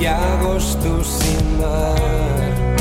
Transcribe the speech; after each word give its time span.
y 0.00 0.06
agosto 0.06 1.02
sin 1.02 1.58
mar. 1.58 2.77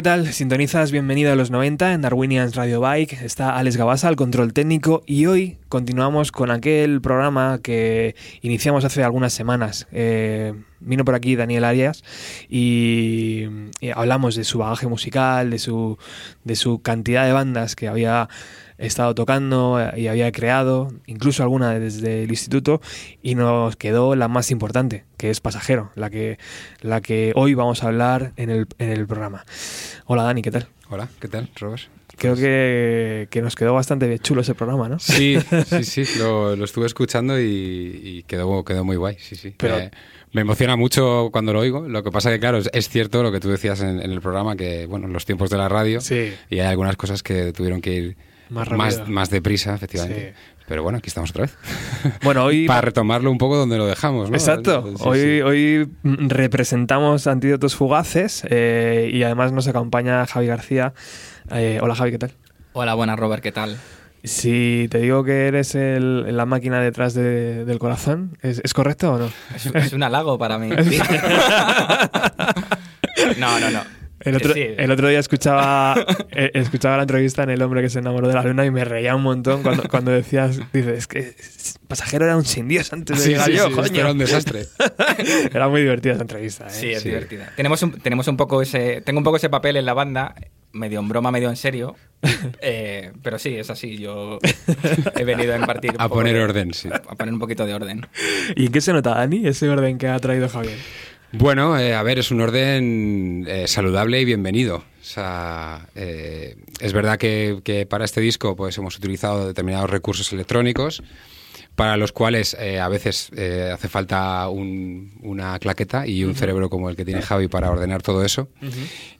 ¿Qué 0.00 0.04
tal? 0.04 0.32
Sintonizas, 0.32 0.92
bienvenido 0.92 1.30
a 1.30 1.36
los 1.36 1.50
90 1.50 1.92
en 1.92 2.00
Darwinians 2.00 2.54
Radio 2.54 2.80
Bike. 2.80 3.20
Está 3.22 3.58
Alex 3.58 3.76
Gabasa 3.76 4.08
al 4.08 4.16
control 4.16 4.54
técnico 4.54 5.02
y 5.04 5.26
hoy 5.26 5.58
continuamos 5.68 6.32
con 6.32 6.50
aquel 6.50 7.02
programa 7.02 7.60
que 7.62 8.14
iniciamos 8.40 8.86
hace 8.86 9.04
algunas 9.04 9.34
semanas. 9.34 9.86
Eh, 9.92 10.54
vino 10.80 11.04
por 11.04 11.14
aquí 11.14 11.36
Daniel 11.36 11.64
Arias 11.64 12.02
y, 12.48 13.44
y 13.82 13.90
hablamos 13.94 14.36
de 14.36 14.44
su 14.44 14.56
bagaje 14.56 14.86
musical, 14.86 15.50
de 15.50 15.58
su, 15.58 15.98
de 16.44 16.56
su 16.56 16.80
cantidad 16.80 17.26
de 17.26 17.32
bandas 17.32 17.76
que 17.76 17.86
había 17.86 18.30
estado 18.86 19.14
tocando 19.14 19.78
y 19.96 20.06
había 20.08 20.30
creado, 20.32 20.92
incluso 21.06 21.42
alguna 21.42 21.78
desde 21.78 22.24
el 22.24 22.30
instituto, 22.30 22.80
y 23.22 23.34
nos 23.34 23.76
quedó 23.76 24.14
la 24.16 24.28
más 24.28 24.50
importante, 24.50 25.04
que 25.16 25.30
es 25.30 25.40
Pasajero, 25.40 25.90
la 25.94 26.10
que, 26.10 26.38
la 26.80 27.00
que 27.00 27.32
hoy 27.36 27.54
vamos 27.54 27.82
a 27.84 27.88
hablar 27.88 28.32
en 28.36 28.50
el, 28.50 28.66
en 28.78 28.90
el 28.90 29.06
programa. 29.06 29.44
Hola 30.06 30.22
Dani, 30.24 30.42
¿qué 30.42 30.50
tal? 30.50 30.66
Hola, 30.88 31.08
¿qué 31.20 31.28
tal, 31.28 31.50
Robert? 31.56 31.82
Creo 32.16 32.34
que, 32.36 33.28
que 33.30 33.40
nos 33.40 33.54
quedó 33.56 33.72
bastante 33.72 34.18
chulo 34.18 34.42
ese 34.42 34.54
programa, 34.54 34.88
¿no? 34.88 34.98
Sí, 34.98 35.38
sí, 35.66 35.84
sí, 36.04 36.18
lo, 36.18 36.54
lo 36.56 36.64
estuve 36.64 36.84
escuchando 36.86 37.40
y, 37.40 37.44
y 38.02 38.22
quedó, 38.24 38.62
quedó 38.64 38.84
muy 38.84 38.96
guay, 38.96 39.16
sí, 39.18 39.36
sí. 39.36 39.54
Pero- 39.56 39.76
me, 39.76 39.90
me 40.32 40.40
emociona 40.42 40.76
mucho 40.76 41.30
cuando 41.32 41.52
lo 41.52 41.60
oigo. 41.60 41.88
Lo 41.88 42.02
que 42.04 42.10
pasa 42.10 42.30
que, 42.30 42.38
claro, 42.38 42.58
es, 42.58 42.68
es 42.74 42.88
cierto 42.88 43.22
lo 43.22 43.32
que 43.32 43.40
tú 43.40 43.48
decías 43.48 43.80
en, 43.80 44.00
en 44.02 44.10
el 44.12 44.20
programa, 44.20 44.54
que, 44.54 44.84
bueno, 44.86 45.08
los 45.08 45.24
tiempos 45.24 45.48
de 45.50 45.56
la 45.56 45.68
radio, 45.68 46.00
Sí. 46.02 46.32
y 46.50 46.58
hay 46.58 46.66
algunas 46.66 46.96
cosas 46.96 47.22
que 47.22 47.52
tuvieron 47.52 47.80
que 47.80 47.92
ir 47.94 48.16
Más 48.50 48.68
más, 48.70 48.96
rápido. 48.96 49.12
más 49.14 49.30
deprisa, 49.30 49.74
efectivamente. 49.74 50.34
Pero 50.68 50.82
bueno, 50.84 50.98
aquí 50.98 51.08
estamos 51.08 51.30
otra 51.30 51.42
vez. 51.42 51.56
Bueno, 52.22 52.44
hoy... 52.44 52.66
Para 52.68 52.80
retomarlo 52.82 53.30
un 53.30 53.38
poco 53.38 53.56
donde 53.56 53.76
lo 53.78 53.86
dejamos, 53.86 54.30
¿no? 54.30 54.36
Exacto. 54.36 54.84
Sí, 54.96 55.02
hoy, 55.04 55.18
sí. 55.20 55.40
hoy 55.42 55.88
representamos 56.04 57.26
Antídotos 57.26 57.74
Fugaces 57.76 58.42
eh, 58.48 59.10
y 59.12 59.22
además 59.22 59.52
nos 59.52 59.66
acompaña 59.68 60.26
Javi 60.26 60.46
García. 60.46 60.92
Eh, 61.50 61.78
hola 61.82 61.94
Javi, 61.94 62.10
¿qué 62.12 62.18
tal? 62.18 62.32
Hola, 62.72 62.94
buenas 62.94 63.18
Robert, 63.18 63.42
¿qué 63.42 63.50
tal? 63.52 63.78
Si 64.22 64.86
te 64.90 64.98
digo 64.98 65.24
que 65.24 65.46
eres 65.46 65.74
el- 65.74 66.36
la 66.36 66.44
máquina 66.44 66.78
detrás 66.80 67.14
de- 67.14 67.64
del 67.64 67.78
corazón, 67.78 68.36
¿es, 68.42 68.60
es 68.62 68.74
correcto 68.74 69.14
o 69.14 69.18
no? 69.18 69.30
Es, 69.56 69.64
un- 69.66 69.76
es 69.78 69.92
un 69.94 70.02
halago 70.02 70.36
para 70.38 70.58
mí. 70.58 70.68
no, 73.38 73.58
no, 73.60 73.70
no. 73.70 73.80
El 74.20 74.36
otro, 74.36 74.52
Sí. 74.54 74.62
el 74.76 74.90
otro 74.90 75.08
día 75.08 75.18
escuchaba, 75.18 75.94
eh, 76.32 76.50
escuchaba 76.54 76.96
la 76.96 77.02
entrevista 77.02 77.42
en 77.42 77.50
El 77.50 77.62
hombre 77.62 77.80
que 77.82 77.88
se 77.90 77.98
enamoró 78.00 78.28
de 78.28 78.34
la 78.34 78.42
luna 78.42 78.66
y 78.66 78.70
me 78.70 78.84
reía 78.84 79.16
un 79.16 79.22
montón 79.22 79.62
cuando, 79.62 79.84
cuando 79.88 80.10
decías, 80.10 80.58
dices, 80.72 80.98
es 80.98 81.06
que 81.06 81.34
pasajero 81.88 82.24
era 82.26 82.36
un 82.36 82.44
sin 82.44 82.68
Dios 82.68 82.92
antes 82.92 83.18
de 83.18 83.24
Sí, 83.24 83.30
llegar 83.30 83.46
sí, 83.46 83.52
yo, 83.56 83.70
coño. 83.72 84.00
era 84.00 84.12
un 84.12 84.18
desastre. 84.18 84.66
Era 85.52 85.68
muy 85.68 85.80
divertida 85.82 86.12
esa 86.14 86.22
entrevista. 86.22 86.66
¿eh? 86.66 86.70
Sí, 86.70 86.90
es 86.90 87.02
Sí. 87.02 87.08
divertida. 87.08 87.52
Tenemos 87.56 87.82
un, 87.82 87.92
tenemos 87.92 88.28
un 88.28 88.36
poco 88.36 88.62
ese. 88.62 89.00
Tengo 89.02 89.18
un 89.18 89.24
poco 89.24 89.36
ese 89.36 89.48
papel 89.50 89.76
en 89.76 89.84
la 89.86 89.94
banda, 89.94 90.34
medio 90.72 91.00
en 91.00 91.08
broma, 91.08 91.30
medio 91.30 91.48
en 91.50 91.56
serio. 91.56 91.96
Eh, 92.62 93.12
pero 93.22 93.38
sí, 93.38 93.54
es 93.56 93.70
así. 93.70 93.96
Yo 93.98 94.38
he 95.16 95.24
venido 95.24 95.54
a 95.54 95.56
impartir. 95.56 95.92
A 95.98 96.08
poner 96.08 96.34
de- 96.34 96.42
orden, 96.42 96.74
sí. 96.74 96.88
A 96.92 97.14
poner 97.14 97.32
un 97.34 97.40
poquito 97.40 97.64
de 97.66 97.74
orden. 97.74 98.06
¿Y 98.56 98.66
en 98.66 98.72
qué 98.72 98.80
se 98.80 98.92
nota, 98.92 99.14
Dani, 99.14 99.46
ese 99.46 99.68
orden 99.68 99.96
que 99.98 100.08
ha 100.08 100.18
traído 100.18 100.48
Javier? 100.48 100.76
Bueno, 101.32 101.78
eh, 101.78 101.94
a 101.94 102.02
ver, 102.02 102.18
es 102.18 102.30
un 102.30 102.40
orden 102.40 103.44
eh, 103.48 103.68
saludable 103.68 104.20
y 104.20 104.24
bienvenido. 104.24 104.76
O 104.78 105.04
sea, 105.04 105.88
eh, 105.94 106.56
es 106.80 106.92
verdad 106.92 107.18
que, 107.18 107.60
que 107.64 107.86
para 107.86 108.04
este 108.04 108.20
disco 108.20 108.56
pues 108.56 108.76
hemos 108.78 108.96
utilizado 108.96 109.46
determinados 109.46 109.90
recursos 109.90 110.32
electrónicos 110.32 111.02
para 111.76 111.96
los 111.96 112.12
cuales 112.12 112.54
eh, 112.60 112.78
a 112.80 112.88
veces 112.88 113.30
eh, 113.36 113.70
hace 113.72 113.88
falta 113.88 114.48
un- 114.48 115.14
una 115.22 115.58
claqueta 115.58 116.06
y 116.06 116.24
un 116.24 116.34
cerebro 116.34 116.68
como 116.68 116.90
el 116.90 116.96
que 116.96 117.04
tiene 117.04 117.22
Javi 117.22 117.48
para 117.48 117.70
ordenar 117.70 118.02
todo 118.02 118.24
eso. 118.24 118.48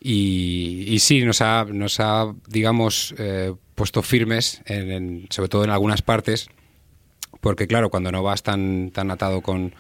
y, 0.01 0.85
y 0.89 0.99
sí, 0.99 1.25
nos 1.25 1.41
ha, 1.41 1.65
nos 1.65 2.01
ha 2.01 2.35
digamos, 2.49 3.15
puesto 3.75 4.03
firmes, 4.03 4.63
en- 4.67 4.91
en- 4.91 5.27
sobre 5.31 5.49
todo 5.49 5.65
en 5.65 5.71
algunas 5.71 6.03
partes, 6.03 6.49
porque 7.41 7.67
claro, 7.67 7.89
cuando 7.89 8.13
no 8.13 8.23
vas 8.23 8.43
tan, 8.43 8.91
tan 8.91 9.11
atado 9.11 9.41
con, 9.41 9.75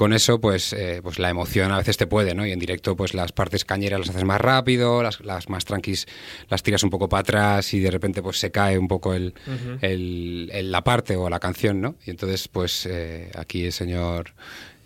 con 0.00 0.14
eso, 0.14 0.40
pues, 0.40 0.72
eh, 0.72 1.00
pues 1.02 1.18
la 1.18 1.28
emoción 1.28 1.70
a 1.72 1.76
veces 1.76 1.98
te 1.98 2.06
puede, 2.06 2.34
¿no? 2.34 2.46
Y 2.46 2.52
en 2.52 2.58
directo, 2.58 2.96
pues 2.96 3.12
las 3.12 3.32
partes 3.32 3.66
cañeras 3.66 4.00
las 4.00 4.08
haces 4.08 4.24
más 4.24 4.40
rápido, 4.40 5.02
las, 5.02 5.20
las 5.20 5.50
más 5.50 5.66
tranquis 5.66 6.06
las 6.48 6.62
tiras 6.62 6.82
un 6.84 6.88
poco 6.88 7.10
para 7.10 7.20
atrás 7.20 7.74
y 7.74 7.80
de 7.80 7.90
repente 7.90 8.22
pues 8.22 8.38
se 8.38 8.50
cae 8.50 8.78
un 8.78 8.88
poco 8.88 9.12
el, 9.12 9.34
el- 9.82 10.48
el- 10.54 10.70
la 10.72 10.82
parte 10.82 11.16
o 11.16 11.28
la 11.28 11.38
canción, 11.38 11.82
¿no? 11.82 11.96
Y 12.06 12.10
entonces, 12.10 12.48
pues 12.48 12.86
eh, 12.86 13.30
aquí 13.36 13.66
el 13.66 13.72
señor 13.72 14.32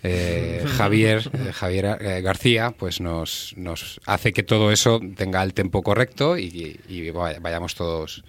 eh, 0.02 0.64
Javier, 0.76 1.30
eh, 1.32 1.52
Javier 1.52 1.96
eh, 2.00 2.20
García, 2.20 2.72
pues 2.76 3.00
nos, 3.00 3.54
nos 3.56 4.00
hace 4.06 4.32
que 4.32 4.42
todo 4.42 4.72
eso 4.72 5.00
tenga 5.16 5.42
el 5.44 5.54
tempo 5.54 5.82
correcto 5.82 6.36
y, 6.36 6.80
y 6.88 7.10
vaya- 7.10 7.38
vayamos 7.40 7.76
todos 7.76 8.24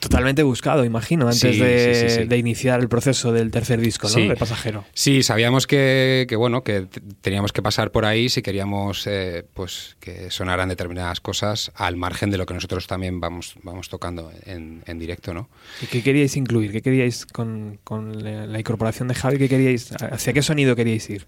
Totalmente 0.00 0.42
buscado, 0.42 0.84
imagino, 0.84 1.26
antes 1.26 1.40
Sí, 1.40 1.58
de, 1.58 1.94
sí, 1.94 2.08
sí, 2.08 2.16
sí. 2.22 2.24
de 2.28 2.36
iniciar 2.38 2.80
el 2.80 2.88
proceso 2.88 3.32
del 3.32 3.50
tercer 3.50 3.80
disco, 3.80 4.06
¿no? 4.08 4.14
Sí. 4.14 4.28
De 4.28 4.36
Pasajero. 4.36 4.84
Sí, 4.94 5.22
sabíamos 5.22 5.66
que, 5.66 6.26
que, 6.28 6.36
bueno 6.36 6.62
que 6.62 6.86
teníamos 7.20 7.52
que 7.52 7.62
pasar 7.62 7.90
por 7.90 8.04
ahí 8.04 8.28
si 8.28 8.42
queríamos 8.42 9.06
eh, 9.06 9.44
pues 9.54 9.96
que 10.00 10.30
sonaran 10.30 10.68
determinadas 10.68 11.20
cosas 11.20 11.72
al 11.74 11.96
margen 11.96 12.30
de 12.30 12.38
lo 12.38 12.46
que 12.46 12.54
nosotros 12.54 12.86
también 12.86 13.20
vamos 13.20 13.54
vamos 13.62 13.88
tocando 13.88 14.30
en, 14.44 14.82
en 14.86 14.98
directo, 14.98 15.34
¿no? 15.34 15.48
¿Y 15.82 15.86
qué 15.86 16.02
queríais 16.02 16.36
incluir? 16.36 16.70
¿Qué 16.72 16.82
queríais 16.82 17.26
con, 17.26 17.78
la 18.22 18.58
incorporación 18.58 19.08
de 19.08 19.14
Javi? 19.14 19.38
¿Qué 19.38 19.48
queríais, 19.48 19.92
¿Hacia 19.92 20.32
qué 20.32 20.42
sonido 20.42 20.76
queríais 20.76 21.08
ir? 21.10 21.26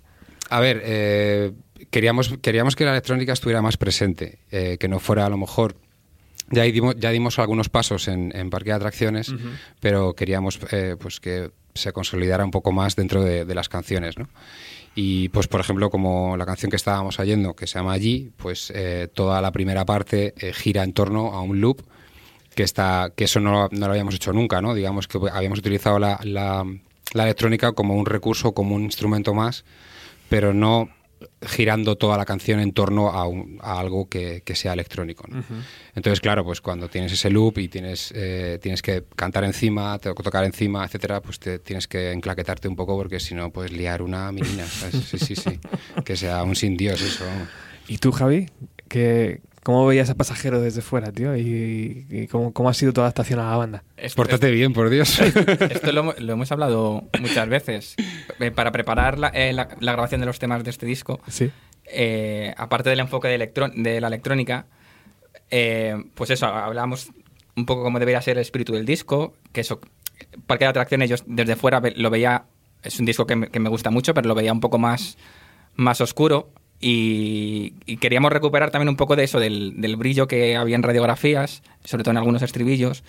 A 0.48 0.60
ver, 0.60 0.82
eh, 0.84 1.52
queríamos 1.90 2.34
queríamos 2.40 2.76
que 2.76 2.84
la 2.84 2.92
electrónica 2.92 3.32
estuviera 3.32 3.62
más 3.62 3.76
presente, 3.76 4.38
eh, 4.50 4.78
que 4.78 4.88
no 4.88 4.98
fuera 4.98 5.26
a 5.26 5.30
lo 5.30 5.36
mejor 5.36 5.76
ya 6.50 6.62
dimos, 6.64 6.96
ya 6.98 7.10
dimos 7.10 7.38
algunos 7.38 7.68
pasos 7.68 8.08
en, 8.08 8.34
en 8.36 8.50
Parque 8.50 8.70
de 8.70 8.76
Atracciones, 8.76 9.32
pero 9.80 10.14
queríamos 10.14 10.58
eh, 10.72 10.96
pues 10.98 11.20
que 11.20 11.50
se 11.74 11.92
consolidara 11.92 12.44
un 12.44 12.50
poco 12.50 12.72
más 12.72 12.96
dentro 12.96 13.22
de, 13.22 13.44
de 13.44 13.54
las 13.54 13.68
canciones, 13.68 14.18
¿no? 14.18 14.28
Y 14.96 15.28
pues 15.28 15.46
por 15.46 15.60
ejemplo 15.60 15.88
como 15.88 16.36
la 16.36 16.44
canción 16.44 16.68
que 16.68 16.76
estábamos 16.76 17.18
oyendo, 17.20 17.54
que 17.54 17.66
se 17.68 17.78
llama 17.78 17.92
Allí, 17.92 18.32
pues 18.36 18.72
eh, 18.74 19.08
toda 19.14 19.40
la 19.40 19.52
primera 19.52 19.84
parte 19.84 20.34
eh, 20.38 20.52
gira 20.52 20.82
en 20.82 20.92
torno 20.92 21.32
a 21.32 21.42
un 21.42 21.60
loop 21.60 21.82
que 22.56 22.64
está 22.64 23.12
que 23.14 23.24
eso 23.24 23.38
no, 23.38 23.68
no 23.70 23.86
lo 23.86 23.92
habíamos 23.92 24.16
hecho 24.16 24.32
nunca, 24.32 24.60
¿no? 24.60 24.74
Digamos 24.74 25.06
que 25.06 25.18
habíamos 25.32 25.60
utilizado 25.60 25.98
la, 26.00 26.18
la- 26.24 26.66
la 27.12 27.22
electrónica 27.24 27.72
como 27.72 27.94
un 27.94 28.06
recurso, 28.06 28.52
como 28.52 28.74
un 28.74 28.82
instrumento 28.82 29.32
más, 29.34 29.64
pero 30.28 30.52
no 30.52 30.88
girando 31.46 31.96
toda 31.96 32.16
la 32.16 32.24
canción 32.24 32.60
en 32.60 32.72
torno 32.72 33.10
a, 33.10 33.26
un- 33.26 33.58
a 33.62 33.78
algo 33.78 34.08
que, 34.08 34.42
que 34.44 34.54
sea 34.54 34.72
electrónico. 34.72 35.24
¿no? 35.28 35.42
Entonces, 35.94 36.20
claro, 36.20 36.44
pues 36.44 36.60
cuando 36.60 36.88
tienes 36.88 37.12
ese 37.12 37.30
loop 37.30 37.58
y 37.58 37.68
tienes, 37.68 38.12
eh, 38.16 38.58
tienes 38.62 38.82
que 38.82 39.04
cantar 39.16 39.44
encima, 39.44 39.98
te- 39.98 40.12
tocar 40.14 40.44
encima, 40.44 40.84
etcétera, 40.84 41.20
pues 41.20 41.38
te 41.38 41.58
tienes 41.58 41.86
que 41.88 42.12
enclaquetarte 42.12 42.68
un 42.68 42.76
poco 42.76 42.96
porque 42.96 43.20
si 43.20 43.34
no 43.34 43.50
puedes 43.50 43.72
liar 43.72 44.02
una 44.02 44.30
menina. 44.32 44.66
¿sabes? 44.66 44.96
Sí, 45.08 45.18
sí, 45.18 45.36
sí. 45.36 45.58
Que 46.04 46.16
sea 46.16 46.42
un 46.42 46.56
sin 46.56 46.76
Dios 46.76 47.00
eso. 47.02 47.24
vamos. 47.26 47.48
¿Y 47.88 47.98
tú, 47.98 48.12
Javi? 48.12 48.46
¿Qué, 48.88 49.40
¿Cómo 49.62 49.86
veías 49.86 50.08
a 50.08 50.14
Pasajero 50.14 50.60
desde 50.60 50.80
fuera, 50.80 51.12
tío? 51.12 51.36
¿Y, 51.36 52.06
y 52.08 52.26
cómo, 52.28 52.52
cómo 52.54 52.70
ha 52.70 52.74
sido 52.74 52.92
tu 52.94 53.02
adaptación 53.02 53.40
a 53.40 53.50
la 53.50 53.56
banda? 53.56 53.84
Esto- 53.96 54.16
Pórtate 54.16 54.50
bien, 54.50 54.72
por 54.72 54.88
Dios. 54.88 55.18
Esto 55.20 55.92
lo, 55.92 56.14
lo 56.18 56.32
hemos 56.32 56.50
hablado 56.50 57.04
muchas 57.20 57.48
veces. 57.48 57.94
Eh, 58.38 58.50
Para 58.50 58.72
preparar 58.72 59.18
la, 59.18 59.28
eh, 59.28 59.52
la- 59.52 59.68
la 59.80 59.92
grabación 59.92 60.20
de 60.20 60.26
los 60.26 60.38
temas 60.38 60.64
de 60.64 60.70
este 60.70 60.86
disco, 60.86 61.20
Sí. 61.28 61.50
eh, 61.84 62.54
aparte 62.56 62.88
del 62.88 63.00
enfoque 63.00 63.28
de, 63.28 63.52
de 63.76 64.00
la 64.00 64.06
electrónica, 64.08 64.66
eh, 65.50 65.94
pues 66.14 66.30
eso, 66.30 66.46
hablábamos 66.46 67.10
un 67.56 67.66
poco 67.66 67.82
cómo 67.82 67.98
debería 67.98 68.22
ser 68.22 68.38
el 68.38 68.42
espíritu 68.42 68.72
del 68.72 68.86
disco, 68.86 69.34
que 69.52 69.60
eso, 69.60 69.80
Parque 70.46 70.64
de 70.64 70.70
Atracciones 70.70 71.10
yo 71.10 71.16
desde 71.26 71.56
fuera 71.56 71.82
lo 71.96 72.08
veía, 72.08 72.44
es 72.82 72.98
un 72.98 73.04
disco 73.04 73.26
que 73.26 73.36
me, 73.36 73.48
que 73.48 73.60
me 73.60 73.68
gusta 73.68 73.90
mucho, 73.90 74.14
pero 74.14 74.26
lo 74.28 74.34
veía 74.34 74.52
un 74.52 74.60
poco 74.60 74.78
más, 74.78 75.18
más 75.74 76.00
oscuro 76.00 76.50
y, 76.80 77.74
y 77.86 77.98
queríamos 77.98 78.32
recuperar 78.32 78.70
también 78.70 78.88
un 78.88 78.96
poco 78.96 79.14
de 79.16 79.24
eso, 79.24 79.38
del, 79.38 79.80
del 79.80 79.96
brillo 79.96 80.26
que 80.26 80.56
había 80.56 80.76
en 80.76 80.82
radiografías, 80.82 81.62
sobre 81.84 82.02
todo 82.04 82.12
en 82.12 82.16
algunos 82.18 82.42
estribillos. 82.42 83.04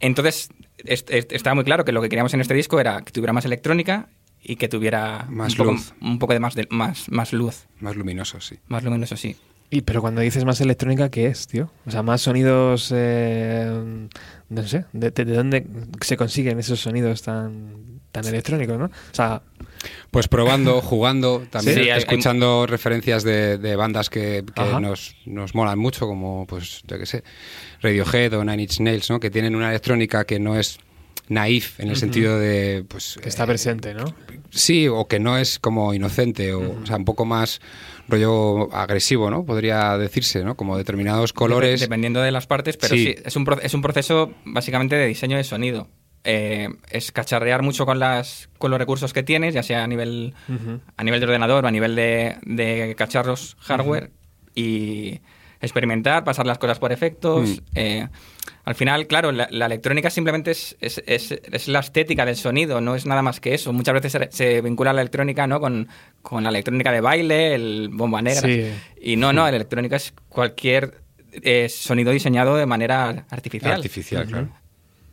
Entonces, 0.00 0.48
est- 0.78 1.10
est- 1.10 1.32
estaba 1.32 1.54
muy 1.54 1.64
claro 1.64 1.84
que 1.84 1.92
lo 1.92 2.02
que 2.02 2.08
queríamos 2.08 2.34
en 2.34 2.40
este 2.40 2.54
disco 2.54 2.78
era 2.80 3.00
que 3.02 3.12
tuviera 3.12 3.32
más 3.32 3.44
electrónica 3.44 4.08
y 4.42 4.56
que 4.56 4.68
tuviera 4.68 5.26
Más 5.30 5.52
un, 5.52 5.58
poco, 5.58 5.72
luz. 5.72 5.94
un 6.00 6.18
poco 6.18 6.32
de 6.34 6.40
más, 6.40 6.54
de 6.54 6.66
más, 6.70 7.08
más 7.10 7.32
luz, 7.32 7.66
Más 7.80 7.96
luminoso, 7.96 8.40
sí. 8.40 8.56
más 8.68 8.84
luminoso, 8.84 9.16
sí. 9.16 9.36
Y, 9.70 9.80
pero 9.80 10.02
cuando 10.02 10.20
dices 10.20 10.44
más 10.44 10.60
electrónica, 10.60 11.08
¿qué 11.10 11.26
es, 11.26 11.46
tío? 11.46 11.70
O 11.86 11.90
sea, 11.90 12.02
más 12.02 12.20
sonidos, 12.20 12.92
eh, 12.94 14.06
no 14.50 14.62
sé, 14.64 14.84
de, 14.92 15.10
de- 15.10 15.24
de 15.24 15.34
dónde 15.34 15.66
se 16.02 16.16
consiguen 16.18 16.58
esos 16.58 16.80
sonidos 16.80 17.22
tan, 17.22 17.93
tan 18.14 18.26
electrónicos, 18.26 18.78
¿no? 18.78 18.84
O 18.86 18.90
sea, 19.14 19.42
Pues 20.12 20.28
probando, 20.28 20.80
jugando, 20.90 21.44
también 21.50 21.74
Sí, 21.76 21.80
hay- 21.82 21.90
hay- 21.90 21.98
escuchando 21.98 22.64
referencias 22.66 23.24
de, 23.24 23.58
de 23.58 23.74
bandas 23.76 24.08
que, 24.08 24.44
nos, 24.80 25.16
nos 25.26 25.54
molan 25.56 25.78
mucho, 25.80 26.06
como, 26.06 26.46
pues, 26.46 26.82
yo 26.86 26.96
qué 26.98 27.06
sé, 27.06 27.24
Radiohead 27.82 28.32
o 28.34 28.44
Nine 28.44 28.62
Inch 28.62 28.78
Nails, 28.80 29.10
¿no? 29.10 29.18
Que 29.18 29.30
tienen 29.30 29.56
una 29.56 29.68
electrónica 29.70 30.24
que 30.24 30.38
no 30.38 30.56
es 30.58 30.78
naif 31.28 31.80
en 31.80 31.88
el 31.88 31.96
sentido 31.96 32.38
de, 32.38 32.84
pues... 32.86 33.18
que 33.20 33.28
está 33.28 33.44
eh, 33.44 33.46
presente, 33.48 33.94
¿no? 33.94 34.04
Sí, 34.50 34.86
o 34.88 35.08
que 35.08 35.18
no 35.18 35.36
es 35.38 35.58
como 35.58 35.92
inocente, 35.92 36.52
o, 36.54 36.82
o 36.82 36.86
sea, 36.86 36.96
un 36.96 37.04
poco 37.04 37.24
más 37.24 37.60
rollo 38.08 38.72
agresivo, 38.74 39.30
¿no? 39.30 39.44
Podría 39.44 39.98
decirse, 39.98 40.44
¿no? 40.44 40.54
Como 40.54 40.76
determinados 40.76 41.32
colores. 41.32 41.80
Dep- 41.80 41.84
Dependiendo 41.84 42.20
de 42.20 42.30
las 42.30 42.46
partes, 42.46 42.76
pero 42.76 42.94
Sí. 42.94 43.04
sí, 43.06 43.14
es, 43.24 43.34
un, 43.36 43.44
pro- 43.44 43.60
es 43.60 43.74
un 43.74 43.82
proceso 43.82 44.32
básicamente 44.44 44.94
de 44.96 45.06
diseño 45.06 45.36
de 45.36 45.44
sonido. 45.44 45.88
Eh, 46.24 46.68
es 46.90 47.12
cacharrear 47.12 47.60
mucho 47.62 47.84
con, 47.84 47.98
las, 47.98 48.48
con 48.58 48.70
los 48.70 48.78
recursos 48.78 49.12
que 49.12 49.22
tienes, 49.22 49.52
ya 49.54 49.62
sea 49.62 49.84
a 49.84 49.86
nivel, 49.86 50.34
a 50.96 51.04
nivel 51.04 51.20
de 51.20 51.26
ordenador 51.26 51.64
o 51.64 51.68
a 51.68 51.70
nivel 51.70 51.94
de, 51.94 52.36
de 52.46 52.94
cacharros 52.96 53.56
hardware, 53.60 54.10
y 54.54 55.20
experimentar, 55.60 56.24
pasar 56.24 56.46
las 56.46 56.58
cosas 56.58 56.78
por 56.78 56.92
efectos. 56.92 57.48
Mm. 57.50 57.58
eh, 57.74 58.08
al 58.64 58.74
final, 58.74 59.06
claro, 59.06 59.32
la, 59.32 59.48
la 59.50 59.66
electrónica 59.66 60.08
simplemente 60.08 60.50
es, 60.52 60.76
es, 60.80 61.02
es- 61.06 61.32
es 61.32 61.68
la 61.68 61.80
estética 61.80 62.24
del 62.24 62.36
sonido, 62.36 62.80
no 62.80 62.94
es 62.94 63.04
nada 63.04 63.20
más 63.20 63.38
que 63.40 63.52
eso. 63.54 63.72
Muchas 63.74 63.92
veces 63.94 64.12
se, 64.12 64.28
se 64.30 64.60
vincula 64.62 64.92
la 64.94 65.02
electrónica 65.02 65.46
¿no? 65.46 65.60
con, 65.60 65.88
con 66.22 66.42
la 66.42 66.48
electrónica 66.48 66.90
de 66.90 67.00
baile, 67.02 67.54
el 67.54 67.90
bomba 67.92 68.22
negra. 68.22 68.40
Sí. 68.48 68.70
Y 69.02 69.16
no, 69.16 69.32
no, 69.34 69.42
la 69.42 69.50
electrónica 69.56 69.96
es 69.96 70.14
cualquier 70.30 71.02
eh, 71.32 71.68
sonido 71.68 72.12
diseñado 72.12 72.56
de 72.56 72.64
manera 72.64 73.26
artificial. 73.28 73.72
Artificial, 73.74 74.26
claro. 74.26 74.48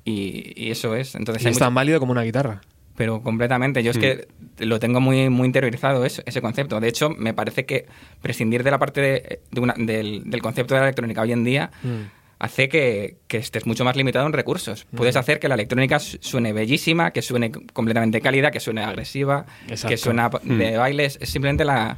Y, 0.05 0.53
y 0.55 0.71
eso 0.71 0.95
es. 0.95 1.15
Entonces 1.15 1.43
Y 1.43 1.47
es 1.47 1.53
mucho- 1.55 1.65
tan 1.65 1.75
válido 1.75 1.99
como 1.99 2.11
una 2.11 2.23
guitarra. 2.23 2.61
pero 2.95 3.21
completamente. 3.23 3.81
Yo 3.83 3.91
es 3.91 3.97
que 3.97 4.27
lo 4.59 4.79
tengo 4.79 4.99
muy, 4.99 5.29
muy 5.29 5.45
interiorizado 5.47 6.05
eso- 6.05 6.21
ese 6.25 6.41
concepto. 6.41 6.79
De 6.79 6.87
hecho, 6.87 7.09
me 7.09 7.33
parece 7.33 7.65
que 7.65 7.85
prescindir 8.21 8.63
de 8.63 8.69
la 8.71 8.77
parte 8.79 9.01
de, 9.01 9.39
de 9.49 9.61
una- 9.61 9.73
del, 9.77 10.23
del 10.29 10.41
concepto 10.41 10.73
de 10.75 10.81
la 10.81 10.85
electrónica 10.87 11.21
hoy 11.21 11.31
en 11.31 11.43
día 11.43 11.71
Mm. 11.83 12.01
hace 12.37 12.69
que, 12.69 13.17
que 13.27 13.37
estés 13.37 13.65
mucho 13.65 13.83
más 13.85 13.95
limitado 13.95 14.27
en 14.27 14.33
recursos. 14.33 14.85
Puedes 14.95 15.15
hacer 15.15 15.39
que 15.39 15.47
la 15.47 15.55
electrónica 15.55 15.97
su- 15.99 16.17
suene 16.21 16.53
bellísima, 16.53 17.11
que 17.11 17.21
suene 17.23 17.51
completamente 17.51 18.21
cálida, 18.21 18.51
que 18.51 18.59
suene 18.59 18.83
agresiva, 18.83 19.45
Exacto. 19.67 19.87
que 19.89 19.97
suena 19.97 20.29
de 20.43 20.77
baile. 20.77 21.05
Es, 21.05 21.17
simplemente 21.23 21.65
la, 21.65 21.97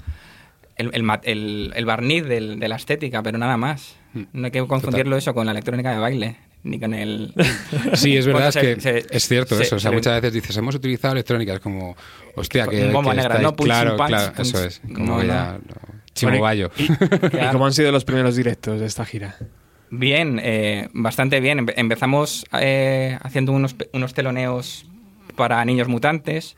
el, 0.78 0.92
el- 1.24 1.74
el 1.76 1.86
barniz 1.86 2.24
del- 2.26 2.60
de 2.60 2.68
la 2.68 2.76
estética, 2.78 3.22
pero 3.24 3.38
nada 3.38 3.58
más. 3.58 3.96
No 4.32 4.46
hay 4.46 4.52
que 4.52 4.66
confundirlo 4.68 5.18
eso 5.18 5.34
con 5.34 5.46
la 5.48 5.52
electrónica 5.54 5.92
de 5.92 5.98
baile, 6.00 6.38
ni 6.64 6.80
con 6.80 6.94
el... 6.94 7.34
Sí, 7.94 8.16
es 8.18 8.26
verdad, 8.26 8.52
Bueno, 8.54 8.70
es 8.72 8.78
que 8.78 8.82
se- 8.82 9.06
es 9.16 9.28
cierto 9.28 9.56
se- 9.56 9.64
eso. 9.64 9.76
O 9.76 9.80
sea, 9.80 9.92
se- 9.92 9.96
muchas 9.96 10.14
veces 10.22 10.34
dices, 10.34 10.56
hemos 10.58 10.76
utilizado 10.76 11.14
electrónica, 11.14 11.54
es 11.54 11.60
como, 11.60 11.96
hostia, 12.36 12.68
que. 12.68 12.88
Bomba 12.90 13.12
que 13.12 13.18
negra, 13.18 13.36
estáis- 13.36 13.44
¿no? 13.44 13.56
Claro, 13.56 13.98
punch, 13.98 14.08
claro, 14.10 14.34
punch. 14.34 14.48
eso 14.48 14.64
es. 14.66 14.82
Como 14.94 15.06
No, 15.18 15.24
ya. 15.24 15.60
no. 15.66 15.94
Chimo 16.14 16.40
Bayo. 16.40 16.72
¿Y, 16.78 16.84
y 16.84 16.88
cómo 17.52 17.66
han 17.66 17.74
sido 17.74 17.92
los 17.92 18.06
primeros 18.06 18.36
directos 18.36 18.80
de 18.80 18.86
esta 18.86 19.04
gira? 19.06 19.36
Bien, 19.90 20.40
eh, 20.42 20.90
bastante 20.94 21.40
bien. 21.40 21.60
Empe- 21.60 21.74
empezamos 21.76 22.46
eh, 22.60 23.18
haciendo 23.22 23.52
unos, 23.52 23.76
unos 23.94 24.14
teloneos 24.14 24.86
para 25.36 25.64
niños 25.66 25.88
mutantes. 25.88 26.56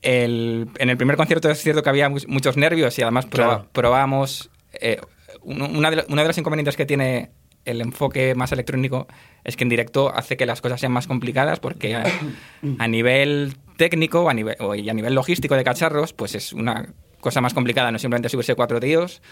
El- 0.00 0.68
en 0.78 0.90
el 0.90 0.96
primer 0.96 1.16
concierto 1.16 1.48
es 1.50 1.60
cierto 1.62 1.82
que 1.82 1.88
había 1.90 2.08
mu- 2.08 2.18
muchos 2.26 2.56
nervios 2.56 2.98
y 2.98 3.02
además 3.02 3.26
proba- 3.26 3.30
Claro. 3.58 3.68
probábamos... 3.72 4.50
eh, 4.80 5.00
uno, 5.42 5.66
una 5.68 5.90
de, 5.90 6.04
uno 6.08 6.22
de 6.22 6.28
los 6.28 6.38
inconvenientes 6.38 6.76
que 6.76 6.86
tiene 6.86 7.30
el 7.64 7.80
enfoque 7.80 8.34
más 8.34 8.52
electrónico 8.52 9.06
es 9.44 9.56
que 9.56 9.64
en 9.64 9.68
directo 9.70 10.12
hace 10.14 10.36
que 10.36 10.46
las 10.46 10.60
cosas 10.60 10.80
sean 10.80 10.92
más 10.92 11.06
complicadas 11.06 11.60
porque 11.60 11.94
a, 11.94 12.88
nivel 12.88 13.56
técnico 13.76 14.28
a 14.28 14.34
nivel, 14.34 14.56
y 14.76 14.88
a 14.88 14.94
nivel 14.94 15.14
logístico 15.14 15.54
de 15.56 15.64
cacharros, 15.64 16.12
pues 16.12 16.34
es 16.34 16.52
una 16.52 16.92
cosa 17.20 17.40
más 17.40 17.54
complicada, 17.54 17.90
no 17.92 17.98
simplemente 17.98 18.28
subirse 18.28 18.54
cuatro 18.54 18.80
tíos 18.80 19.22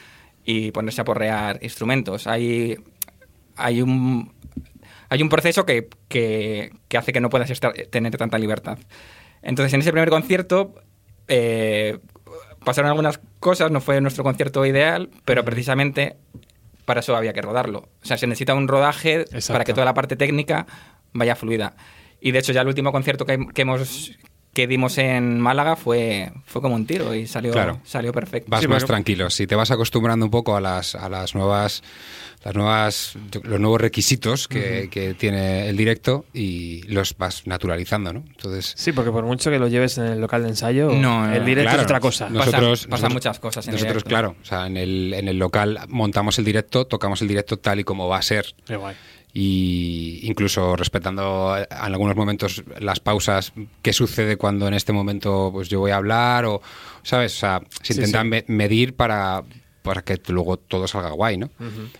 y 0.45 0.71
ponerse 0.71 1.01
a 1.01 1.05
porrear 1.05 1.59
instrumentos. 1.63 2.27
Hay, 2.27 2.77
hay 3.57 3.83
un 3.83 4.33
hay 5.09 5.23
un 5.23 5.29
proceso 5.29 5.67
que, 5.67 5.89
que- 6.09 6.71
que 6.89 6.97
hace 6.97 7.13
que 7.13 7.21
no 7.21 7.31
puedas 7.31 7.51
estar- 7.51 7.75
tener 7.91 8.17
tanta 8.17 8.39
libertad. 8.39 8.79
Entonces, 9.43 9.75
en 9.75 9.81
ese 9.81 9.91
primer 9.91 10.09
concierto 10.09 10.75
eh, 11.27 11.99
pasaron 12.65 12.91
algunas 12.91 13.21
cosas, 13.41 13.71
no 13.73 13.81
fue 13.81 14.01
nuestro 14.01 14.23
concierto 14.23 14.65
ideal, 14.67 15.11
pero 15.25 15.45
precisamente 15.45 16.17
para 16.91 16.99
eso 16.99 17.15
había 17.15 17.33
que 17.33 17.41
rodarlo. 17.41 17.89
O 18.03 18.05
sea, 18.05 18.19
se 18.19 18.27
necesita 18.27 18.53
un 18.53 18.67
rodaje 18.67 19.21
Exacto. 19.21 19.53
para 19.53 19.65
que 19.65 19.73
toda 19.73 19.85
la 19.85 19.95
parte 19.95 20.17
técnica 20.17 20.67
vaya 21.13 21.37
fluida. 21.37 21.77
Y 22.21 22.33
de 22.33 22.41
hecho, 22.41 22.51
ya 22.51 22.63
el 22.63 22.67
último 22.67 22.91
concierto 22.91 23.25
que, 23.25 23.39
que 23.55 23.63
hemos 23.63 24.11
que 24.53 24.67
dimos 24.67 24.99
en 24.99 25.39
Málaga 25.39 25.77
fue, 25.77 26.33
fue 26.45 26.61
como 26.61 26.75
un 26.75 26.87
tiro 26.87 27.15
y 27.15 27.27
salió, 27.27 27.53
Claro. 27.53 27.81
salió 27.85 28.13
perfecto. 28.13 28.51
Vas 28.51 28.61
Sí, 28.63 28.69
más 28.69 28.83
porque- 28.83 28.93
tranquilo. 28.95 29.31
Si 29.31 29.47
te 29.47 29.55
vas 29.55 29.71
acostumbrando 29.71 30.25
un 30.27 30.31
poco 30.31 30.57
a 30.57 30.61
las, 30.61 30.95
a 30.97 31.09
las 31.09 31.35
nuevas, 31.37 31.83
las 32.45 32.55
nuevas, 32.55 33.15
los 33.45 33.61
nuevos 33.61 33.81
requisitos 33.81 34.49
que, 34.49 34.89
que 34.91 35.15
tiene 35.15 35.69
el 35.69 35.77
directo 35.77 36.25
y 36.33 36.83
los 36.89 37.17
vas 37.17 37.47
naturalizando, 37.47 38.13
¿no? 38.13 38.25
Entonces, 38.27 38.73
Sí, 38.77 38.93
porque 38.93 39.11
por 39.13 39.25
mucho 39.25 39.51
que 39.51 39.59
lo 39.59 39.69
lleves 39.69 39.99
en 39.99 40.07
el 40.07 40.21
local 40.21 40.43
de 40.43 40.49
ensayo, 40.49 40.91
No, 40.91 41.31
el 41.33 41.45
directo 41.45 41.69
Claro, 41.69 41.79
es 41.83 41.85
otra 41.85 42.01
cosa. 42.01 42.25
Pasan- 42.29 42.35
nosotros- 42.35 42.87
pasan 42.89 43.13
muchas 43.13 43.39
cosas 43.39 43.67
en 43.69 43.73
nosotros, 43.75 43.93
directo. 44.05 44.09
claro, 44.09 44.37
o 44.43 44.45
sea, 44.45 44.67
en 44.67 44.77
el, 44.79 45.15
en 45.15 45.29
el 45.29 45.39
local 45.39 45.79
montamos 45.89 46.39
el 46.41 46.45
directo, 46.45 46.87
tocamos 46.87 47.23
el 47.23 47.29
directo 47.29 47.59
tal 47.59 47.79
y 47.81 47.85
como 47.85 48.09
va 48.09 48.17
a 48.17 48.23
ser. 48.23 48.47
Qué 48.67 48.75
guay. 48.77 48.97
Y 49.33 50.21
incluso 50.23 50.75
respetando 50.77 51.57
eh, 51.57 51.67
en 51.71 51.77
algunos 51.95 52.17
momentos 52.17 52.63
las 52.81 53.01
pausas 53.01 53.53
qué 53.83 53.93
sucede 53.93 54.37
cuando 54.37 54.67
en 54.69 54.75
este 54.75 54.93
momento 54.93 55.51
pues 55.53 55.69
yo 55.69 55.79
voy 55.81 55.93
a 55.93 55.97
hablar 55.97 56.45
o 56.47 56.61
sabes 57.03 57.37
o 57.37 57.39
sea 57.41 57.63
se 57.83 57.95
Sí, 57.95 58.01
intenta 58.01 58.23
sí. 58.23 58.29
me- 58.29 58.45
medir 58.49 58.95
para 58.95 59.43
para 59.83 60.03
que 60.03 60.21
luego 60.29 60.57
todo 60.59 60.87
salga 60.87 61.11
guay, 61.11 61.39
¿no? 61.39 61.51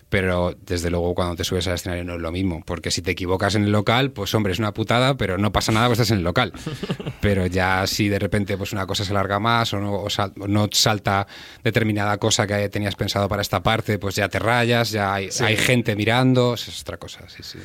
Pero 0.09 0.55
desde 0.65 0.89
luego 0.89 1.15
cuando 1.15 1.35
te 1.35 1.43
subes 1.43 1.67
al 1.67 1.75
escenario 1.75 2.03
no 2.03 2.13
es 2.15 2.21
lo 2.21 2.31
mismo, 2.31 2.63
porque 2.65 2.91
si 2.91 3.01
te 3.01 3.11
equivocas 3.11 3.55
en 3.55 3.63
el 3.63 3.71
local, 3.71 4.11
pues 4.11 4.33
hombre, 4.35 4.53
es 4.53 4.59
una 4.59 4.73
putada, 4.73 5.15
pero 5.17 5.37
no 5.37 5.51
pasa 5.51 5.71
nada, 5.71 5.87
pues 5.87 5.99
estás 5.99 6.11
en 6.11 6.17
el 6.19 6.23
local. 6.23 6.53
pero 7.21 7.45
ya 7.47 7.85
si 7.87 8.07
de 8.09 8.19
repente 8.19 8.57
pues 8.57 8.71
una 8.73 8.85
cosa 8.85 9.03
se 9.05 9.13
larga 9.13 9.39
más 9.39 9.73
o 9.73 9.79
no, 9.79 9.93
o 9.93 10.09
sal- 10.09 10.33
no 10.35 10.67
salta 10.71 11.25
determinada 11.63 12.17
cosa 12.17 12.45
que 12.47 12.69
tenías 12.69 12.95
pensado 12.95 13.27
para 13.27 13.41
esta 13.41 13.61
parte, 13.63 13.97
pues 13.99 14.15
ya 14.15 14.29
te 14.29 14.39
rayas, 14.39 14.91
ya 14.91 15.13
hay, 15.13 15.29
hay 15.41 15.57
gente 15.57 15.95
mirando, 15.95 16.53
eso 16.53 16.69
es 16.71 16.81
otra 16.81 16.97
cosa, 16.97 17.21
sí, 17.29 17.43
sí. 17.43 17.59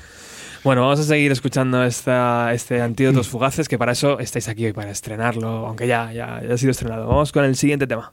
Bueno, 0.64 0.80
vamos 0.82 0.98
a 0.98 1.04
seguir 1.04 1.30
escuchando 1.30 1.84
esta, 1.84 2.52
este 2.52 2.80
Antídotos 2.80 3.28
Fugaces, 3.28 3.68
que 3.68 3.78
para 3.78 3.92
eso 3.92 4.18
estáis 4.18 4.48
aquí 4.48 4.64
hoy, 4.66 4.72
para 4.72 4.90
estrenarlo, 4.90 5.64
aunque 5.66 5.86
ya, 5.86 6.12
ya, 6.12 6.42
ya 6.44 6.54
ha 6.54 6.58
sido 6.58 6.72
estrenado. 6.72 7.06
Vamos 7.06 7.30
con 7.30 7.44
el 7.44 7.54
siguiente 7.54 7.86
tema. 7.86 8.12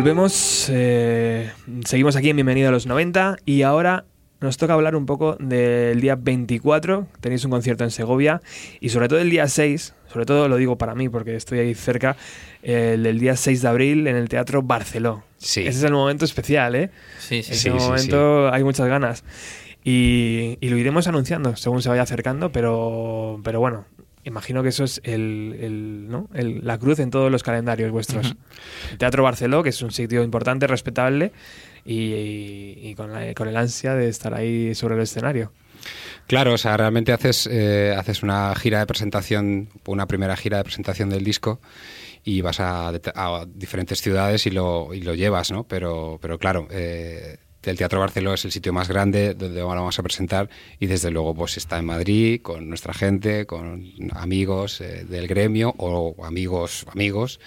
Volvemos, 0.00 0.70
eh, 0.72 1.50
seguimos 1.84 2.16
aquí 2.16 2.30
en 2.30 2.36
Bienvenido 2.36 2.70
a 2.70 2.72
los 2.72 2.86
90 2.86 3.36
y 3.44 3.60
ahora 3.60 4.06
nos 4.40 4.56
toca 4.56 4.72
hablar 4.72 4.96
un 4.96 5.04
poco 5.04 5.36
del 5.38 6.00
día 6.00 6.16
24, 6.16 7.06
tenéis 7.20 7.44
un 7.44 7.50
concierto 7.50 7.84
en 7.84 7.90
Segovia, 7.90 8.40
y 8.80 8.88
sobre 8.88 9.08
todo 9.08 9.18
el 9.18 9.28
día 9.28 9.46
6, 9.46 9.94
sobre 10.10 10.24
todo 10.24 10.48
lo 10.48 10.56
digo 10.56 10.78
para 10.78 10.94
mí 10.94 11.10
porque 11.10 11.36
estoy 11.36 11.58
ahí 11.58 11.74
cerca, 11.74 12.16
el 12.62 13.02
del 13.02 13.18
día 13.18 13.36
6 13.36 13.60
de 13.60 13.68
abril 13.68 14.06
en 14.06 14.16
el 14.16 14.30
Teatro 14.30 14.62
Barceló. 14.62 15.22
Sí. 15.36 15.60
Ese 15.60 15.80
es 15.80 15.82
el 15.82 15.92
momento 15.92 16.24
especial, 16.24 16.76
¿eh? 16.76 16.90
Sí, 17.18 17.42
sí. 17.42 17.52
Ese 17.52 17.54
Sí, 17.56 17.68
sí, 17.68 17.70
momento 17.70 18.50
hay 18.50 18.64
muchas 18.64 18.88
ganas. 18.88 19.22
Y, 19.84 20.56
y 20.62 20.70
lo 20.70 20.78
iremos 20.78 21.08
anunciando 21.08 21.56
según 21.56 21.82
se 21.82 21.90
vaya 21.90 22.02
acercando, 22.02 22.50
pero, 22.52 23.38
pero 23.44 23.60
bueno, 23.60 23.84
imagino 24.24 24.62
que 24.62 24.68
eso 24.70 24.84
es 24.84 25.00
el, 25.04 25.56
el- 25.60 26.08
¿no? 26.08 26.28
El- 26.34 26.60
la 26.64 26.78
cruz 26.78 26.98
en 26.98 27.10
todos 27.10 27.30
los 27.30 27.42
calendarios 27.42 27.90
vuestros. 27.90 28.36
Teatro 28.98 29.22
Barceló, 29.22 29.62
que 29.62 29.70
es 29.70 29.80
un 29.82 29.90
sitio 29.90 30.22
importante, 30.22 30.66
respetable, 30.66 31.32
y, 31.84 32.74
y 32.82 32.94
con, 32.96 33.12
la- 33.12 33.32
con 33.34 33.48
el 33.48 33.56
ansia 33.56 33.94
de 33.94 34.08
estar 34.08 34.34
ahí 34.34 34.74
sobre 34.74 34.94
el 34.96 35.00
escenario. 35.02 35.52
Claro, 36.26 36.52
o 36.52 36.58
sea, 36.58 36.76
realmente 36.76 37.12
haces, 37.12 37.48
eh, 37.50 37.94
haces 37.98 38.22
una 38.22 38.54
gira 38.54 38.80
de 38.80 38.86
presentación, 38.86 39.68
una 39.86 40.06
primera 40.06 40.36
gira 40.36 40.58
de 40.58 40.64
presentación 40.64 41.08
del 41.08 41.24
disco 41.24 41.60
y 42.22 42.42
vas 42.42 42.60
a, 42.60 42.88
a 42.88 43.46
diferentes 43.48 44.00
ciudades 44.02 44.46
y 44.46 44.50
lo, 44.50 44.92
y 44.92 45.00
lo 45.00 45.14
llevas, 45.14 45.50
¿no? 45.50 45.64
Pero, 45.64 46.18
pero 46.20 46.38
claro, 46.38 46.68
eh, 46.70 47.38
el 47.62 47.76
Teatro 47.76 48.00
Barceló 48.00 48.32
es 48.34 48.44
el 48.44 48.52
sitio 48.52 48.72
más 48.72 48.88
grande 48.88 49.34
donde 49.34 49.60
lo 49.60 49.66
vamos 49.66 49.98
a 49.98 50.02
presentar 50.02 50.48
y 50.78 50.86
desde 50.86 51.10
luego 51.10 51.34
pues 51.34 51.56
está 51.56 51.78
en 51.78 51.84
Madrid 51.84 52.40
con 52.42 52.68
nuestra 52.68 52.94
gente, 52.94 53.46
con 53.46 53.84
amigos 54.12 54.80
eh, 54.80 55.04
del 55.08 55.26
gremio 55.26 55.74
o 55.78 56.14
amigos, 56.24 56.86
amigos, 56.92 57.38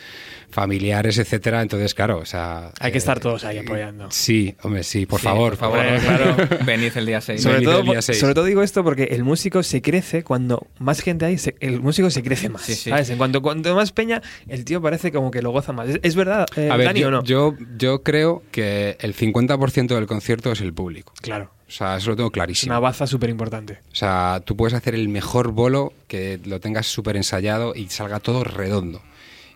familiares, 0.49 1.17
etcétera. 1.17 1.61
Entonces, 1.61 1.93
claro, 1.93 2.19
o 2.19 2.25
sea... 2.25 2.71
Hay 2.79 2.91
que 2.91 2.97
eh, 2.97 2.99
estar 2.99 3.19
todos 3.19 3.43
ahí 3.43 3.57
apoyando. 3.57 4.09
Sí, 4.11 4.55
hombre, 4.61 4.83
sí, 4.83 5.05
por 5.05 5.19
Sí, 5.19 5.25
favor. 5.25 5.57
por 5.57 5.71
favor. 5.71 5.79
Hombre, 5.79 5.99
claro. 5.99 6.35
Venid 6.65 6.91
el 6.95 7.05
día 7.05 7.21
6. 7.21 7.41
Sobre 7.41 7.61
todo, 7.61 7.81
día 7.81 8.01
sobre 8.01 8.33
todo 8.35 8.45
digo 8.45 8.61
esto 8.61 8.83
porque 8.83 9.03
el 9.05 9.23
músico 9.23 9.63
se 9.63 9.81
crece 9.81 10.23
cuando 10.23 10.67
más 10.79 11.01
gente 11.01 11.25
hay, 11.25 11.37
se- 11.37 11.55
el 11.59 11.81
músico 11.81 12.09
se 12.09 12.21
crece 12.23 12.49
más. 12.49 12.61
Sí, 12.63 12.75
sí. 12.75 12.89
¿sabes? 12.91 13.09
En 13.09 13.17
cuanto, 13.17 13.41
cuanto 13.41 13.73
más 13.75 13.91
peña, 13.91 14.21
el 14.47 14.63
tío 14.65 14.81
parece 14.81 15.11
como 15.11 15.31
que 15.31 15.41
lo 15.41 15.51
goza 15.51 15.71
más. 15.73 15.89
¿Es, 15.89 15.99
es 16.03 16.15
verdad, 16.15 16.45
eh, 16.55 16.69
A 16.71 16.77
ver, 16.77 16.87
Dani, 16.87 16.99
yo, 16.99 17.07
o 17.07 17.11
no? 17.11 17.23
yo, 17.23 17.55
yo 17.77 18.03
creo 18.03 18.43
que 18.51 18.97
el 18.99 19.15
50% 19.15 19.87
del 19.95 20.02
concierto 20.07 20.51
es 20.51 20.61
el 20.61 20.73
público. 20.73 21.13
Claro. 21.21 21.51
O 21.67 21.71
sea, 21.71 21.97
eso 21.97 22.11
lo 22.11 22.15
tengo 22.15 22.31
clarísimo. 22.31 22.71
una 22.71 22.79
baza 22.79 23.07
súper 23.07 23.29
importante. 23.29 23.79
O 23.91 23.95
sea, 23.95 24.41
tú 24.45 24.55
puedes 24.55 24.73
hacer 24.73 24.95
el 24.95 25.09
mejor 25.09 25.51
bolo, 25.51 25.93
que 26.07 26.39
lo 26.45 26.59
tengas 26.59 26.87
súper 26.87 27.17
ensayado 27.17 27.73
y 27.75 27.89
salga 27.89 28.19
todo 28.19 28.43
redondo. 28.43 29.01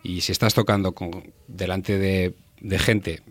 Y 0.04 0.22
si 0.22 0.32
estás 0.32 0.54
tocando 0.54 0.94
con, 0.94 1.32
delante 1.48 1.98
de, 1.98 2.34
de 2.60 2.80
gente, 2.80 3.22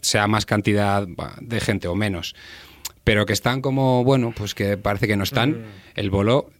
sea 0.00 0.26
más 0.26 0.46
cantidad 0.46 1.06
de 1.40 1.60
gente 1.60 1.88
o 1.88 1.94
menos, 1.94 2.34
pero 3.04 3.26
que 3.26 3.32
están 3.32 3.60
como, 3.60 4.04
bueno, 4.04 4.32
pues 4.36 4.54
que 4.54 4.76
parece 4.76 5.06
que 5.06 5.16
no 5.16 5.24
están, 5.24 5.64
el 5.94 6.10
bolo, 6.10 6.50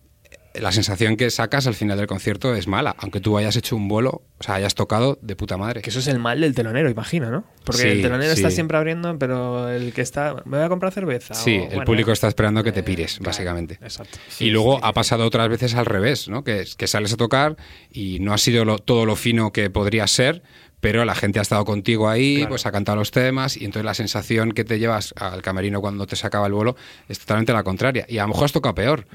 la 0.54 0.72
sensación 0.72 1.16
que 1.16 1.30
sacas 1.30 1.66
al 1.66 1.74
final 1.74 1.96
del 1.96 2.06
concierto 2.06 2.54
es 2.54 2.66
mala, 2.66 2.96
aunque 2.98 3.20
tú 3.20 3.38
hayas 3.38 3.54
hecho 3.56 3.76
un 3.76 3.86
bolo, 3.88 4.22
o 4.38 4.42
sea, 4.42 4.56
hayas 4.56 4.74
tocado 4.74 5.18
de 5.22 5.36
puta 5.36 5.56
madre. 5.56 5.80
Que 5.82 5.90
eso 5.90 6.00
es 6.00 6.08
el 6.08 6.18
mal 6.18 6.40
del 6.40 6.54
telonero, 6.54 6.90
imagino, 6.90 7.30
¿no? 7.30 7.44
Porque 7.64 7.82
Sí, 7.82 7.88
el 7.88 8.02
telonero 8.02 8.32
está 8.32 8.50
siempre 8.50 8.76
abriendo, 8.76 9.18
pero 9.18 9.68
el 9.68 9.92
que 9.92 10.00
está. 10.00 10.34
¿Me 10.44 10.56
voy 10.56 10.66
a 10.66 10.68
comprar 10.68 10.92
cerveza? 10.92 11.34
Sí, 11.34 11.58
O, 11.58 11.62
el 11.62 11.68
bueno, 11.68 11.84
público 11.84 12.10
está 12.12 12.26
esperando 12.28 12.64
que 12.64 12.72
te 12.72 12.80
eh, 12.80 12.82
pires, 12.82 13.14
claro, 13.18 13.26
básicamente. 13.30 13.74
Exacto. 13.80 14.18
y 14.40 14.50
luego 14.50 14.84
ha 14.84 14.92
pasado 14.92 15.24
otras 15.24 15.48
veces 15.48 15.74
al 15.74 15.86
revés, 15.86 16.28
¿no? 16.28 16.42
Que, 16.42 16.64
que 16.76 16.86
sales 16.86 17.12
a 17.12 17.16
tocar 17.16 17.56
y 17.92 18.18
no 18.20 18.32
ha 18.32 18.38
sido 18.38 18.64
lo- 18.64 18.78
todo 18.78 19.06
lo 19.06 19.16
fino 19.16 19.52
que 19.52 19.70
podría 19.70 20.06
ser, 20.06 20.42
pero 20.80 21.04
la 21.04 21.14
gente 21.14 21.38
ha 21.38 21.42
estado 21.42 21.64
contigo 21.64 22.08
ahí, 22.08 22.36
Claro. 22.36 22.48
pues 22.50 22.66
ha 22.66 22.72
cantado 22.72 22.96
los 22.96 23.10
temas 23.10 23.56
y 23.56 23.64
entonces 23.64 23.84
la 23.84 23.94
sensación 23.94 24.52
que 24.52 24.64
te 24.64 24.78
llevas 24.78 25.12
al 25.18 25.42
camerino 25.42 25.80
cuando 25.80 26.06
te 26.06 26.16
sacaba 26.16 26.46
el 26.46 26.52
bolo 26.52 26.76
es 27.08 27.18
totalmente 27.18 27.52
la 27.52 27.62
contraria. 27.62 28.06
Y 28.08 28.18
a 28.18 28.22
lo 28.22 28.28
mejor 28.28 28.44
has 28.46 28.52
tocado 28.52 28.74
peor, 28.74 29.06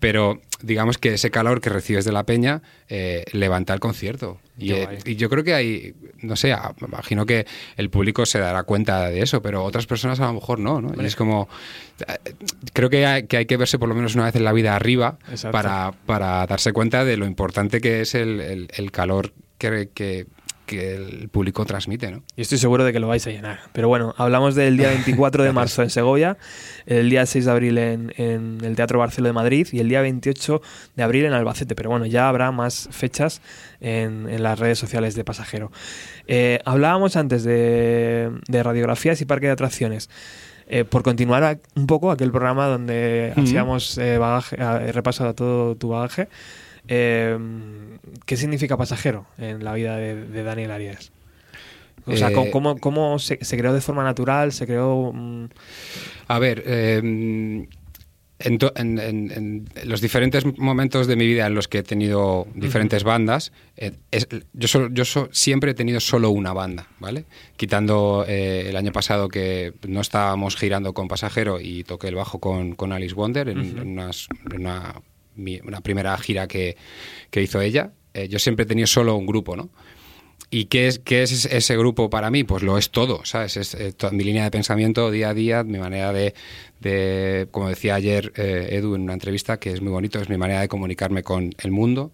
pero 0.00 0.40
digamos 0.62 0.98
que 0.98 1.14
ese 1.14 1.30
calor 1.30 1.60
que 1.60 1.70
recibes 1.70 2.04
de 2.04 2.12
la 2.12 2.24
peña 2.24 2.62
eh, 2.88 3.24
levanta 3.32 3.72
el 3.74 3.80
concierto. 3.80 4.40
Y, 4.58 4.72
eh, 4.72 4.98
y 5.06 5.16
yo 5.16 5.30
creo 5.30 5.42
que 5.44 5.54
hay, 5.54 5.94
no 6.20 6.36
sé, 6.36 6.52
a- 6.52 6.74
me 6.80 6.86
imagino 6.88 7.24
que 7.24 7.46
el 7.76 7.88
público 7.88 8.26
se 8.26 8.38
dará 8.38 8.64
cuenta 8.64 9.08
de 9.08 9.22
eso, 9.22 9.40
pero 9.42 9.64
otras 9.64 9.86
personas 9.86 10.20
a 10.20 10.26
lo 10.26 10.34
mejor 10.34 10.58
no, 10.58 10.80
¿no? 10.80 11.00
Y 11.02 11.06
es 11.06 11.16
como, 11.16 11.48
creo 12.72 12.90
que 12.90 13.06
hay, 13.06 13.26
que 13.26 13.36
hay 13.38 13.46
que 13.46 13.56
verse 13.56 13.78
por 13.78 13.88
lo 13.88 13.94
menos 13.94 14.14
una 14.14 14.24
vez 14.24 14.36
en 14.36 14.44
la 14.44 14.52
vida 14.52 14.76
arriba 14.76 15.18
para, 15.50 15.92
para 16.06 16.46
darse 16.46 16.72
cuenta 16.72 17.04
de 17.04 17.16
lo 17.16 17.26
importante 17.26 17.80
que 17.80 18.00
es 18.02 18.14
el, 18.14 18.40
el- 18.40 18.68
el 18.76 18.90
calor 18.90 19.32
que, 19.58 19.88
que- 19.94 20.26
que 20.72 20.94
el 20.96 21.28
público 21.28 21.64
transmite, 21.64 22.10
¿no? 22.10 22.22
Y 22.36 22.42
estoy 22.42 22.58
seguro 22.58 22.84
de 22.84 22.92
que 22.92 23.00
lo 23.00 23.08
vais 23.08 23.26
a 23.26 23.30
llenar. 23.30 23.60
Pero 23.72 23.88
bueno, 23.88 24.14
hablamos 24.18 24.54
del 24.54 24.76
día 24.76 24.88
24 25.06 25.44
de 25.44 25.52
marzo 25.52 25.82
en 25.82 25.90
Segovia, 25.90 26.36
el 26.86 27.08
día 27.10 27.24
6 27.26 27.44
de 27.44 27.50
abril 27.50 27.78
en, 27.78 28.12
en 28.16 28.58
el 28.64 28.74
Teatro 28.76 28.98
Barceló 28.98 29.28
de 29.28 29.32
Madrid 29.32 29.66
y 29.72 29.78
el 29.80 29.88
día 29.88 30.00
28 30.00 30.60
de 30.96 31.02
abril 31.02 31.24
en 31.26 31.32
Albacete. 31.32 31.74
Pero 31.74 31.90
bueno, 31.90 32.06
ya 32.06 32.28
habrá 32.28 32.50
más 32.52 32.88
fechas 32.90 33.40
en, 33.80 34.28
en 34.28 34.42
las 34.42 34.58
redes 34.58 34.78
sociales 34.78 35.14
de 35.14 35.24
Pasajero. 35.24 35.70
Eh, 36.26 36.60
hablábamos 36.64 37.16
antes 37.16 37.44
de, 37.44 38.30
de 38.48 38.62
radiografías 38.62 39.20
y 39.20 39.24
parque 39.24 39.46
de 39.46 39.52
atracciones. 39.52 40.08
Eh, 40.68 40.84
por 40.84 41.02
continuar 41.02 41.42
a- 41.44 41.58
un 41.74 41.86
poco 41.86 42.10
aquel 42.10 42.30
programa 42.30 42.66
donde 42.66 43.32
hacíamos 43.36 43.98
eh, 43.98 44.16
bagaje, 44.16 44.56
eh, 44.58 44.92
repaso 44.92 45.26
a 45.28 45.34
todo 45.34 45.74
tu 45.74 45.88
bagaje, 45.88 46.28
eh, 46.88 47.38
¿qué 48.26 48.36
significa 48.36 48.76
pasajero 48.76 49.26
en 49.38 49.64
la 49.64 49.72
vida 49.74 49.96
de, 49.96 50.26
de 50.26 50.42
Daniel 50.42 50.70
Arias? 50.70 51.12
O 52.06 52.16
sea, 52.16 52.30
Eh, 52.30 52.32
¿cómo, 52.32 52.50
cómo- 52.50 52.78
cómo 52.78 53.18
se, 53.18 53.38
se 53.44 53.56
creó 53.56 53.72
de 53.72 53.80
forma 53.80 54.02
natural? 54.04 54.52
¿Se 54.52 54.66
creó...? 54.66 55.12
mm, 55.14 55.46
A 56.28 56.38
ver, 56.40 56.62
eh, 56.66 57.66
en, 58.44 59.68
los 59.84 60.00
diferentes 60.00 60.44
momentos 60.58 61.06
de 61.06 61.14
mi 61.14 61.26
vida 61.26 61.46
en 61.46 61.54
los 61.54 61.68
que 61.68 61.78
he 61.78 61.82
tenido 61.84 62.48
diferentes 62.54 63.04
bandas, 63.04 63.52
eh, 63.76 63.92
es- 64.10 64.26
yo, 64.52 64.66
solo- 64.68 64.88
yo 64.92 65.04
so- 65.04 65.28
siempre 65.32 65.70
he 65.70 65.74
tenido 65.74 66.00
solo 66.00 66.30
una 66.30 66.52
banda, 66.52 66.88
¿vale? 66.98 67.24
Quitando 67.56 68.24
eh, 68.26 68.66
el 68.68 68.76
año 68.76 68.90
pasado 68.90 69.28
que 69.28 69.74
no 69.86 70.00
estábamos 70.00 70.56
girando 70.56 70.92
con 70.94 71.06
Pasajero 71.06 71.60
y 71.60 71.84
toqué 71.84 72.08
el 72.08 72.16
bajo 72.16 72.40
con, 72.40 72.74
con 72.74 72.92
Alice 72.92 73.14
Wonder 73.14 73.48
en, 73.48 73.60
en 73.78 73.88
unas- 73.88 74.26
en 74.50 74.60
una, 74.60 74.94
mi- 75.36 75.60
una 75.60 75.80
primera 75.80 76.16
gira 76.18 76.46
que, 76.48 76.76
que 77.30 77.42
hizo 77.42 77.60
ella. 77.60 77.92
eh, 78.14 78.28
yo 78.28 78.38
siempre 78.38 78.64
he 78.64 78.66
tenido 78.66 78.86
solo 78.86 79.16
un 79.16 79.26
grupo, 79.26 79.56
¿no? 79.56 79.70
¿Y 80.50 80.66
qué 80.66 80.86
es, 80.86 80.98
qué 80.98 81.22
es 81.22 81.46
ese 81.46 81.76
grupo 81.78 82.10
para 82.10 82.30
mí? 82.30 82.44
Pues 82.44 82.62
lo 82.62 82.76
es 82.76 82.90
todo, 82.90 83.24
¿sabes? 83.24 83.56
Es 83.56 83.74
eh, 83.74 83.94
mi 84.10 84.22
línea 84.22 84.44
de 84.44 84.50
pensamiento 84.50 85.10
día 85.10 85.30
a 85.30 85.34
día, 85.34 85.64
mi 85.64 85.78
manera 85.78 86.12
de, 86.12 86.34
de, 86.80 87.48
como 87.50 87.70
decía 87.70 87.94
ayer 87.94 88.32
eh, 88.36 88.68
Edu 88.72 88.94
en 88.94 89.02
una 89.02 89.14
entrevista, 89.14 89.58
que 89.58 89.70
es 89.72 89.80
muy 89.80 89.90
bonito, 89.92 90.20
es 90.20 90.28
mi 90.28 90.36
manera 90.36 90.60
de 90.60 90.68
comunicarme 90.68 91.22
con 91.22 91.54
el 91.58 91.70
mundo. 91.70 92.12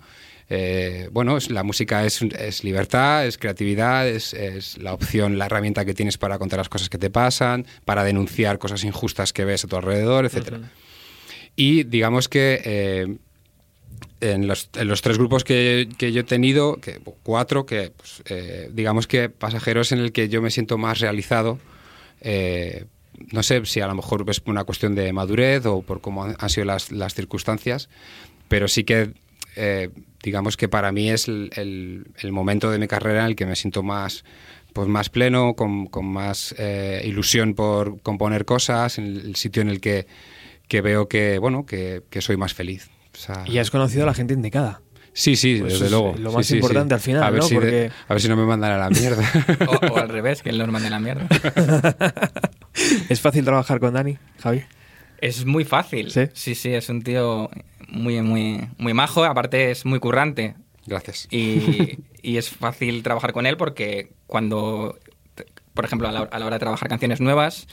Eh, 0.51 1.09
bueno, 1.13 1.37
la 1.51 1.63
música 1.65 2.07
es, 2.07 2.23
es 2.23 2.63
libertad, 2.63 3.27
es 3.27 3.39
creatividad, 3.39 4.09
es, 4.09 4.33
es 4.35 4.79
la 4.79 4.95
opción, 4.95 5.37
la 5.37 5.47
herramienta 5.47 5.85
que 5.85 5.93
tienes 5.93 6.17
para 6.17 6.39
contar 6.39 6.59
las 6.59 6.69
cosas 6.69 6.89
que 6.89 6.97
te 6.97 7.11
pasan, 7.11 7.67
para 7.85 8.05
denunciar 8.05 8.59
cosas 8.59 8.85
injustas 8.85 9.33
que 9.33 9.45
ves 9.45 9.65
a 9.65 9.69
tu 9.69 9.77
alrededor, 9.77 10.25
etcétera. 10.27 10.59
Y 11.61 11.83
digamos 11.83 12.29
que 12.29 12.61
eh, 12.64 13.16
en, 14.21 14.47
los, 14.47 14.71
en 14.77 14.87
los 14.87 15.03
tres 15.03 15.18
grupos 15.18 15.42
que, 15.42 15.88
que 15.99 16.12
yo 16.12 16.21
he 16.21 16.25
tenido, 16.25 16.77
que, 16.77 17.01
cuatro, 17.25 17.66
que 17.66 17.90
pues, 17.97 18.23
eh, 18.27 18.71
digamos 18.73 19.09
que 19.09 19.29
pasajeros 19.29 19.90
en 19.90 19.99
el 19.99 20.12
que 20.12 20.29
yo 20.29 20.40
me 20.40 20.51
siento 20.53 20.79
más 20.79 21.01
realizado. 21.01 21.59
eh, 22.21 22.85
no 23.33 23.42
sé 23.42 23.66
si 23.66 23.81
a 23.81 23.88
lo 23.88 23.97
mejor 23.97 24.25
es 24.29 24.40
una 24.47 24.62
cuestión 24.62 24.94
de 24.94 25.12
madurez 25.12 25.66
o 25.66 25.83
por 25.83 26.01
cómo 26.01 26.27
han 26.38 26.51
sido 26.51 26.64
las, 26.66 26.92
las 26.92 27.14
circunstancias, 27.14 27.88
pero 28.47 28.68
sí 28.68 28.85
que 28.85 29.11
eh, 29.57 29.90
digamos 30.23 30.57
que 30.57 30.68
para 30.68 30.92
mí 30.92 31.11
es 31.11 31.27
el, 31.27 31.51
el- 31.57 32.07
el 32.21 32.31
momento 32.31 32.71
de 32.71 32.79
mi 32.79 32.87
carrera 32.87 33.23
en 33.23 33.27
el 33.27 33.35
que 33.37 33.47
me 33.47 33.57
siento 33.57 33.83
más 33.83 34.25
pues 34.73 34.87
más 34.87 35.09
pleno, 35.11 35.55
con, 35.55 35.87
con 35.87 36.07
más 36.07 36.55
eh, 36.59 37.03
ilusión 37.05 37.55
por 37.55 38.01
componer 38.03 38.44
cosas, 38.44 38.99
en 38.99 39.07
el 39.07 39.35
sitio 39.35 39.62
en 39.62 39.71
el 39.71 39.81
que, 39.81 40.07
que 40.69 40.81
veo 40.81 41.09
que 41.09 41.39
bueno 41.39 41.67
que, 41.67 42.03
que 42.11 42.21
soy 42.21 42.37
más 42.37 42.55
feliz. 42.55 42.89
O 43.15 43.17
sea, 43.19 43.45
Y 43.47 43.59
has 43.59 43.71
conocido 43.71 44.05
a 44.05 44.07
la 44.07 44.15
gente 44.15 44.35
indicada. 44.35 44.81
Sí, 45.15 45.35
sí, 45.35 45.57
Pues 45.59 45.73
desde 45.73 45.87
es 45.87 45.91
luego. 45.91 46.15
lo 46.17 46.31
Sí, 46.31 46.37
más 46.37 46.47
sí, 46.47 46.53
sí. 46.53 46.59
importante 46.59 46.95
al 46.95 47.01
final, 47.01 47.25
a 47.25 47.31
ver 47.31 47.41
¿no? 47.41 47.47
Si 47.49 47.57
de- 47.59 47.91
a 48.07 48.15
ver 48.15 48.21
si 48.23 48.29
no 48.29 48.37
me 48.37 48.45
mandan 48.45 48.71
a 48.73 48.79
la 48.79 48.89
mierda. 48.91 49.25
O, 49.67 49.95
o 49.95 49.99
al 49.99 50.09
revés, 50.09 50.43
que 50.43 50.51
él 50.51 50.59
nos 50.59 50.69
mande 50.69 50.89
la 50.91 51.01
mierda. 51.01 51.27
¿Es 53.09 53.21
fácil 53.21 53.45
trabajar 53.45 53.81
con 53.81 53.95
Dani, 53.95 54.19
Javi? 54.41 54.63
Es 55.21 55.45
muy 55.45 55.65
fácil. 55.65 56.11
¿Sí? 56.13 56.23
sí, 56.33 56.55
sí, 56.55 56.73
es 56.73 56.89
un 56.89 57.03
tío 57.03 57.51
muy, 57.89 58.23
muy, 58.23 58.69
muy 58.79 58.95
majo, 58.95 59.25
aparte 59.25 59.71
es 59.73 59.85
muy 59.85 59.99
currante. 59.99 60.55
Gracias. 60.87 61.27
Y, 61.31 61.99
y 62.23 62.37
es 62.37 62.51
fácil 62.51 63.03
trabajar 63.03 63.33
con 63.33 63.47
él 63.47 63.57
porque 63.57 64.13
cuando, 64.27 64.99
por 65.75 65.85
ejemplo, 65.85 66.09
a 66.09 66.13
la, 66.13 66.21
a 66.21 66.39
la 66.39 66.47
hora 66.47 66.57
de 66.57 66.61
trabajar 66.61 66.89
canciones 66.89 67.21
nuevas, 67.21 67.67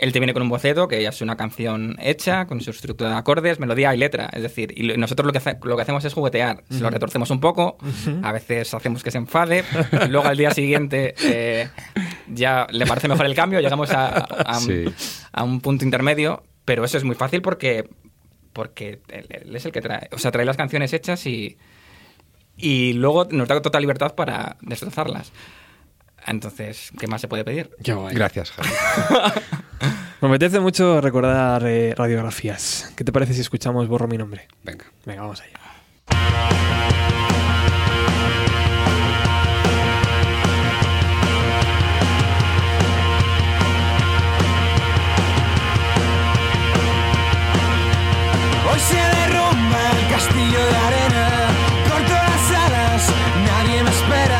él 0.00 0.12
te 0.12 0.20
viene 0.20 0.32
con 0.32 0.42
un 0.42 0.48
boceto 0.48 0.86
que 0.88 1.02
ya 1.02 1.08
es 1.08 1.20
una 1.22 1.36
canción 1.36 1.96
hecha, 2.00 2.46
con 2.46 2.60
su 2.60 2.70
estructura 2.70 3.10
de 3.10 3.16
acordes, 3.16 3.58
melodía 3.58 3.94
y 3.94 3.98
letra. 3.98 4.28
Es 4.32 4.42
decir, 4.42 4.72
y 4.76 4.96
nosotros 4.96 5.26
lo 5.26 5.32
que, 5.32 5.38
hace- 5.38 5.58
lo 5.62 5.76
que 5.76 5.82
hacemos 5.82 6.04
es 6.04 6.14
juguetear. 6.14 6.62
Se 6.70 6.80
lo 6.80 6.90
retorcemos 6.90 7.30
un 7.30 7.40
poco, 7.40 7.78
a 8.22 8.32
veces 8.32 8.72
hacemos 8.74 9.02
que 9.02 9.10
se 9.10 9.18
enfade, 9.18 9.64
y 10.04 10.08
luego 10.08 10.26
al 10.28 10.36
día 10.36 10.52
siguiente 10.52 11.14
eh, 11.24 11.68
ya 12.28 12.66
le 12.70 12.86
parece 12.86 13.08
mejor 13.08 13.26
el 13.26 13.34
cambio, 13.34 13.60
llegamos 13.60 13.90
a, 13.90 14.08
a 14.18 14.58
un- 14.58 14.64
Sí. 14.64 14.84
a 15.32 15.42
un 15.44 15.60
punto 15.60 15.84
intermedio, 15.84 16.44
pero 16.64 16.84
eso 16.84 16.96
es 16.98 17.04
muy 17.04 17.14
fácil 17.16 17.42
porque, 17.42 17.88
porque 18.52 19.00
él, 19.08 19.26
él 19.30 19.56
es 19.56 19.64
el 19.66 19.72
que 19.72 19.80
trae, 19.80 20.08
o 20.12 20.18
sea, 20.18 20.30
trae 20.30 20.44
las 20.44 20.56
canciones 20.56 20.92
hechas 20.92 21.26
y, 21.26 21.58
y 22.56 22.92
luego 22.94 23.26
nos 23.30 23.48
da 23.48 23.60
total 23.62 23.82
libertad 23.82 24.14
para 24.14 24.56
destrozarlas. 24.60 25.32
Entonces, 26.28 26.90
¿qué 26.98 27.06
más 27.06 27.20
se 27.20 27.28
puede 27.28 27.44
pedir? 27.44 27.70
Qué 27.82 27.94
guay. 27.94 28.14
Gracias, 28.14 28.50
Javi. 28.52 28.68
Me 30.20 30.28
apetece 30.28 30.60
mucho 30.60 31.00
recordar 31.00 31.64
eh, 31.66 31.94
radiografías. 31.96 32.92
¿Qué 32.96 33.04
te 33.04 33.12
parece 33.12 33.34
si 33.34 33.40
escuchamos 33.40 33.86
Borro 33.88 34.08
mi 34.08 34.18
nombre? 34.18 34.48
Venga. 34.64 34.84
Venga, 35.06 35.22
vamos 35.22 35.40
allá. 35.40 35.58
Hoy 48.70 48.80
se 48.80 48.96
derrumba 48.96 49.90
el 49.92 50.10
castillo 50.10 50.58
de 50.58 50.76
arena, 50.76 51.28
corto 51.88 52.12
las 52.12 52.50
alas, 52.50 53.12
nadie 53.46 53.82
me 53.84 53.90
espera. 53.90 54.37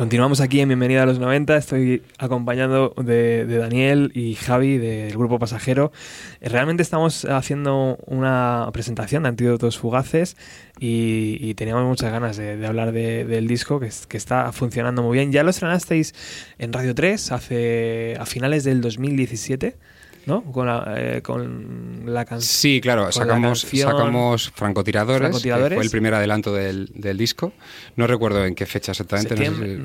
Continuamos 0.00 0.40
aquí 0.40 0.62
en 0.62 0.68
Bienvenida 0.70 1.02
a 1.02 1.04
los 1.04 1.18
90. 1.18 1.58
Estoy 1.58 2.02
acompañado 2.16 2.94
de, 2.96 3.44
Daniel 3.44 4.10
y 4.14 4.34
Javi 4.34 4.78
del 4.78 5.12
grupo 5.12 5.38
Pasajero. 5.38 5.92
Eh, 6.40 6.48
Realmente 6.48 6.82
estamos 6.82 7.26
haciendo 7.26 7.98
una 8.06 8.66
presentación 8.72 9.24
de 9.24 9.28
Antídotos 9.28 9.76
Fugaces 9.78 10.38
y, 10.78 11.52
teníamos 11.52 11.84
muchas 11.84 12.10
ganas 12.12 12.38
de, 12.38 12.66
hablar 12.66 12.92
de- 12.92 13.26
del 13.26 13.46
disco 13.46 13.78
que, 13.78 13.90
que 14.08 14.16
está 14.16 14.50
funcionando 14.52 15.02
muy 15.02 15.18
bien. 15.18 15.32
Ya 15.32 15.42
lo 15.42 15.50
estrenasteis 15.50 16.14
en 16.56 16.72
Radio 16.72 16.94
3 16.94 17.32
hace, 17.32 18.16
a 18.18 18.24
finales 18.24 18.64
del 18.64 18.80
2017. 18.80 19.76
¿No? 20.26 20.42
Con 20.44 20.66
la, 20.66 20.94
eh, 20.96 21.22
con 21.22 22.02
la 22.06 22.24
canción. 22.24 22.48
Sí, 22.48 22.80
claro, 22.80 23.10
sacamos, 23.12 23.60
sacamos 23.60 24.50
francotiradores, 24.54 25.42
fue 25.42 25.82
el 25.82 25.90
primer 25.90 26.14
adelanto 26.14 26.52
del, 26.52 26.90
del, 26.94 27.16
disco. 27.16 27.52
No 27.96 28.06
recuerdo 28.06 28.44
en 28.44 28.54
qué 28.54 28.66
fecha 28.66 28.92
exactamente. 28.92 29.34
noviembre. 29.34 29.78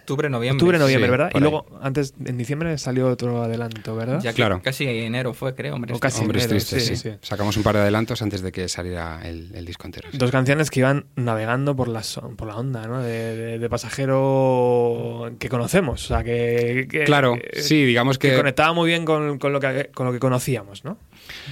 Octubre, 0.00 0.28
noviembre. 0.28 0.50
Octubre, 0.50 0.78
noviembre, 0.78 1.10
¿verdad? 1.10 1.30
Y 1.34 1.40
luego, 1.40 1.66
antes, 1.80 2.14
en 2.24 2.36
diciembre 2.36 2.76
salió 2.78 3.08
otro 3.08 3.42
adelanto, 3.42 3.94
¿verdad? 3.96 4.20
Ya 4.20 4.32
claro. 4.32 4.60
Casi 4.62 4.86
enero 4.86 5.34
fue, 5.34 5.54
creo. 5.54 5.74
Hombres, 5.74 5.98
casi 5.98 6.26
tristes, 6.26 6.64
sí, 6.64 6.96
sí. 6.96 7.10
Sacamos 7.22 7.56
un 7.56 7.62
par 7.62 7.74
de 7.76 7.82
adelantos 7.82 8.22
antes 8.22 8.42
de 8.42 8.52
que 8.52 8.68
saliera 8.68 9.20
el, 9.24 9.50
el 9.54 9.64
disco 9.64 9.86
entero. 9.86 10.08
Dos 10.12 10.30
canciones 10.30 10.70
que 10.70 10.80
iban 10.80 11.06
navegando 11.16 11.76
por 11.76 11.88
la, 11.88 12.02
por 12.36 12.48
la 12.48 12.56
onda, 12.56 12.86
¿no? 12.86 13.02
De, 13.02 13.68
pasajero 13.70 15.32
que 15.38 15.48
conocemos. 15.48 16.04
O 16.04 16.08
sea, 16.08 16.24
que. 16.24 17.04
claro, 17.06 17.36
sí, 17.54 17.84
digamos 17.84 18.18
que. 18.18 18.36
conectaba 18.36 18.72
muy 18.72 18.88
bien 18.88 18.99
con, 19.04 19.38
con, 19.38 19.52
lo 19.52 19.60
que, 19.60 19.90
con 19.94 20.06
lo 20.06 20.12
que 20.12 20.18
conocíamos, 20.18 20.84
¿no? 20.84 20.98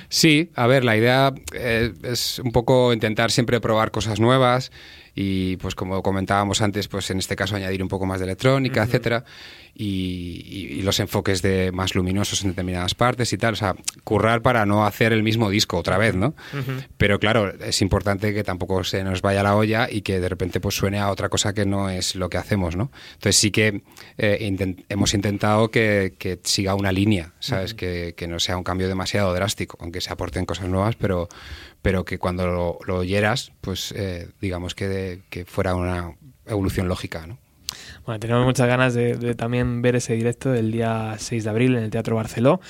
Sí, 0.08 0.50
a 0.54 0.66
ver, 0.66 0.84
la 0.84 0.96
idea 0.96 1.32
eh, 1.54 1.92
es 2.02 2.38
un 2.38 2.52
poco 2.52 2.92
intentar 2.92 3.30
siempre 3.30 3.60
probar 3.60 3.90
cosas 3.90 4.20
nuevas 4.20 4.70
y 5.20 5.56
pues 5.56 5.74
como 5.74 6.00
comentábamos 6.00 6.62
antes, 6.62 6.86
pues 6.86 7.10
en 7.10 7.18
este 7.18 7.34
caso 7.34 7.56
añadir 7.56 7.82
un 7.82 7.88
poco 7.88 8.06
más 8.06 8.20
de 8.20 8.26
electrónica, 8.26 8.84
etcétera, 8.84 9.24
y, 9.74 10.80
los 10.82 11.00
enfoques 11.00 11.42
de 11.42 11.72
más 11.72 11.96
luminosos 11.96 12.44
en 12.44 12.50
determinadas 12.50 12.94
partes 12.94 13.32
y 13.32 13.36
tal, 13.36 13.54
o 13.54 13.56
sea, 13.56 13.74
currar 14.04 14.42
para 14.42 14.64
no 14.64 14.86
hacer 14.86 15.12
el 15.12 15.24
mismo 15.24 15.50
disco 15.50 15.76
otra 15.76 15.98
vez, 15.98 16.14
¿no? 16.14 16.34
Pero 16.98 17.18
claro, 17.18 17.52
es 17.52 17.82
importante 17.82 18.32
que 18.32 18.44
tampoco 18.44 18.84
se 18.84 19.02
nos 19.02 19.20
vaya 19.20 19.42
la 19.42 19.56
olla 19.56 19.88
y 19.90 20.02
que 20.02 20.20
de 20.20 20.28
repente 20.28 20.60
pues 20.60 20.76
suene 20.76 21.00
a 21.00 21.10
otra 21.10 21.28
cosa 21.28 21.52
que 21.52 21.66
no 21.66 21.90
es 21.90 22.14
lo 22.14 22.30
que 22.30 22.38
hacemos, 22.38 22.76
¿no? 22.76 22.92
Entonces 23.14 23.36
sí 23.36 23.50
que 23.50 23.82
eh, 24.18 24.56
hemos 24.88 25.14
intentado 25.14 25.72
que, 25.72 26.38
siga 26.44 26.76
una 26.76 26.92
línea, 26.92 27.32
¿sabes? 27.40 27.74
que, 27.74 28.14
que 28.16 28.28
no 28.28 28.38
sea 28.38 28.56
un 28.56 28.62
cambio 28.62 28.86
demasiado 28.86 29.34
drástico, 29.34 29.78
aunque 29.80 30.00
se 30.00 30.12
aporten 30.12 30.46
cosas 30.46 30.68
nuevas, 30.68 30.94
pero 30.94 31.28
pero 31.88 32.04
que 32.04 32.18
cuando 32.18 32.46
lo, 32.86 32.98
oyeras, 32.98 33.50
pues 33.62 33.94
eh, 33.96 34.28
digamos 34.42 34.74
que, 34.74 35.22
que, 35.30 35.46
fuera 35.46 35.74
una 35.74 36.12
evolución 36.44 36.86
lógica, 36.86 37.26
¿no? 37.26 37.38
Bueno, 38.04 38.20
tenemos 38.20 38.44
muchas 38.44 38.68
ganas 38.68 38.92
de, 38.92 39.34
también 39.34 39.80
ver 39.80 39.96
ese 39.96 40.12
directo 40.12 40.50
del 40.50 40.70
día 40.70 41.14
6 41.18 41.44
de 41.44 41.48
abril 41.48 41.76
en 41.76 41.84
el 41.84 41.90
Teatro 41.90 42.14
Barceló. 42.14 42.60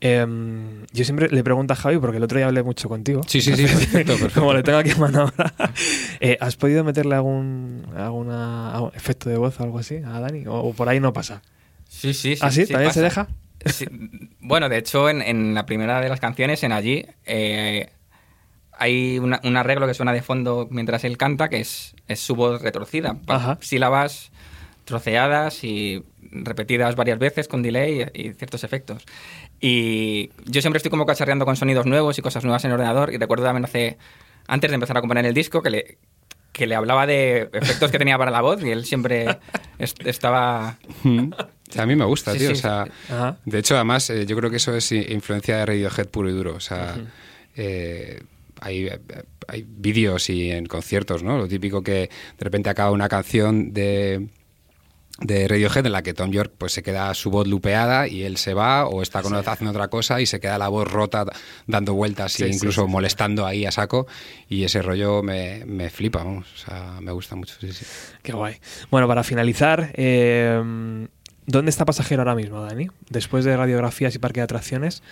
Em, 0.00 0.86
yo 0.92 1.04
siempre 1.04 1.28
le 1.28 1.44
pregunto 1.44 1.72
a 1.72 1.76
Javi, 1.76 1.98
porque 1.98 2.16
el 2.16 2.24
otro 2.24 2.36
día 2.36 2.48
hablé 2.48 2.64
mucho 2.64 2.88
contigo. 2.88 3.20
Sí, 3.28 3.40
sí, 3.40 3.54
sí, 3.54 3.62
perfecto, 3.94 4.16
Como 4.34 4.52
le 4.52 4.64
tengo 4.64 4.78
aquí 4.78 4.90
en 4.90 4.98
mano 4.98 5.20
ahora. 5.20 5.54
Eh, 6.18 6.36
¿Has 6.40 6.56
podido 6.56 6.82
meterle 6.82 7.14
algún, 7.14 7.86
alguna, 7.96 8.90
efecto 8.96 9.30
de 9.30 9.36
voz 9.36 9.60
o 9.60 9.62
algo 9.62 9.78
así 9.78 9.98
a 9.98 10.18
Dani? 10.18 10.46
¿O, 10.48 10.72
por 10.72 10.88
ahí 10.88 10.98
no 10.98 11.12
pasa? 11.12 11.42
Sí, 11.88 12.12
sí, 12.12 12.34
sí. 12.34 12.42
¿Ah, 12.42 12.50
sí? 12.50 12.66
¿También 12.66 12.92
se 12.92 13.02
deja? 13.02 13.28
Bueno, 14.40 14.68
de 14.68 14.78
hecho, 14.78 15.08
en, 15.08 15.54
la 15.54 15.64
primera 15.66 16.00
de 16.00 16.08
las 16.08 16.20
canciones, 16.20 16.62
en 16.62 16.72
allí, 16.72 17.06
eh, 17.24 17.88
hay 18.78 19.18
un 19.18 19.56
arreglo 19.56 19.86
que 19.86 19.94
suena 19.94 20.12
de 20.12 20.22
fondo 20.22 20.68
mientras 20.70 21.04
él 21.04 21.16
canta, 21.16 21.48
que 21.48 21.60
es, 21.60 21.94
es 22.08 22.20
su 22.20 22.34
voz 22.34 22.62
retorcida. 22.62 23.16
Sílabas 23.60 24.30
troceadas 24.84 25.64
y 25.64 26.04
repetidas 26.30 26.96
varias 26.96 27.18
veces 27.18 27.48
con 27.48 27.62
delay 27.62 28.06
y, 28.12 28.32
ciertos 28.32 28.64
efectos. 28.64 29.04
Y 29.60 30.30
yo 30.44 30.60
siempre 30.60 30.78
estoy 30.78 30.90
como 30.90 31.06
cacharreando 31.06 31.44
con 31.44 31.56
sonidos 31.56 31.86
nuevos 31.86 32.18
y 32.18 32.22
cosas 32.22 32.44
nuevas 32.44 32.64
en 32.64 32.70
el 32.70 32.74
ordenador. 32.74 33.12
Y 33.12 33.16
recuerdo 33.18 33.44
también 33.44 33.64
hace, 33.64 33.98
antes 34.46 34.70
de 34.70 34.74
empezar 34.74 34.96
a 34.98 35.00
componer 35.00 35.24
el 35.26 35.34
disco, 35.34 35.62
que 35.62 35.70
le, 35.70 35.98
que 36.52 36.66
le 36.66 36.74
hablaba 36.74 37.06
de 37.06 37.48
efectos 37.52 37.90
que 37.90 37.98
tenía 37.98 38.18
para 38.18 38.30
la 38.30 38.40
voz 38.40 38.62
y 38.62 38.70
él 38.70 38.84
siempre 38.84 39.38
estaba... 39.78 40.78
A 41.76 41.86
mí 41.86 41.96
me 41.96 42.04
gusta, 42.04 42.34
tío. 42.34 42.52
o 42.52 42.54
sea, 42.54 42.86
de 43.44 43.58
hecho, 43.58 43.74
además, 43.74 44.08
eh, 44.10 44.26
yo 44.26 44.36
creo 44.36 44.50
que 44.50 44.58
eso 44.58 44.76
es 44.76 44.92
influencia 44.92 45.56
de 45.56 45.66
Radiohead 45.66 46.06
puro 46.08 46.28
y 46.30 46.32
duro. 46.32 46.54
O 46.54 46.60
sea, 46.60 46.94
hay, 48.64 48.90
hay 49.48 49.66
vídeos 49.66 50.28
y 50.30 50.50
en 50.50 50.66
conciertos, 50.66 51.22
¿no? 51.22 51.38
Lo 51.38 51.48
típico 51.48 51.82
que 51.82 52.10
de 52.38 52.44
repente 52.44 52.70
acaba 52.70 52.90
una 52.90 53.08
canción 53.08 53.72
de 53.72 54.28
de 55.20 55.46
Radiohead 55.46 55.86
en 55.86 55.92
la 55.92 56.02
que 56.02 56.12
Tom 56.12 56.32
York 56.32 56.52
pues 56.58 56.72
se 56.72 56.82
queda 56.82 57.14
su 57.14 57.30
voz 57.30 57.46
lupeada 57.46 58.08
y 58.08 58.24
él 58.24 58.36
se 58.36 58.52
va 58.52 58.86
o 58.86 59.00
está 59.00 59.20
haciendo 59.20 59.70
otra 59.70 59.88
cosa 59.88 60.20
y 60.20 60.26
se 60.26 60.40
queda 60.40 60.58
la 60.58 60.68
voz 60.68 60.90
rota 60.90 61.24
dando 61.66 61.94
vueltas 61.94 62.40
e 62.40 62.48
incluso 62.48 62.88
molestando 62.88 63.46
ahí 63.46 63.64
a 63.64 63.70
saco 63.70 64.08
y 64.48 64.64
ese 64.64 64.82
rollo 64.82 65.22
me, 65.22 65.64
me 65.66 65.88
flipa, 65.88 66.24
vamos, 66.24 66.46
o 66.54 66.58
sea, 66.58 66.98
me 67.00 67.12
gusta 67.12 67.36
mucho. 67.36 67.54
Qué 68.22 68.32
guay. 68.32 68.56
Bueno, 68.90 69.06
para 69.06 69.22
finalizar, 69.22 69.92
eh, 69.94 71.06
¿dónde 71.46 71.70
está 71.70 71.84
Pasajero 71.84 72.22
ahora 72.22 72.34
mismo, 72.34 72.60
Dani? 72.60 72.88
Después 73.08 73.44
de 73.44 73.56
radiografías 73.56 74.16
y 74.16 74.18
parque 74.18 74.40
de 74.40 74.44
atracciones, 74.44 75.04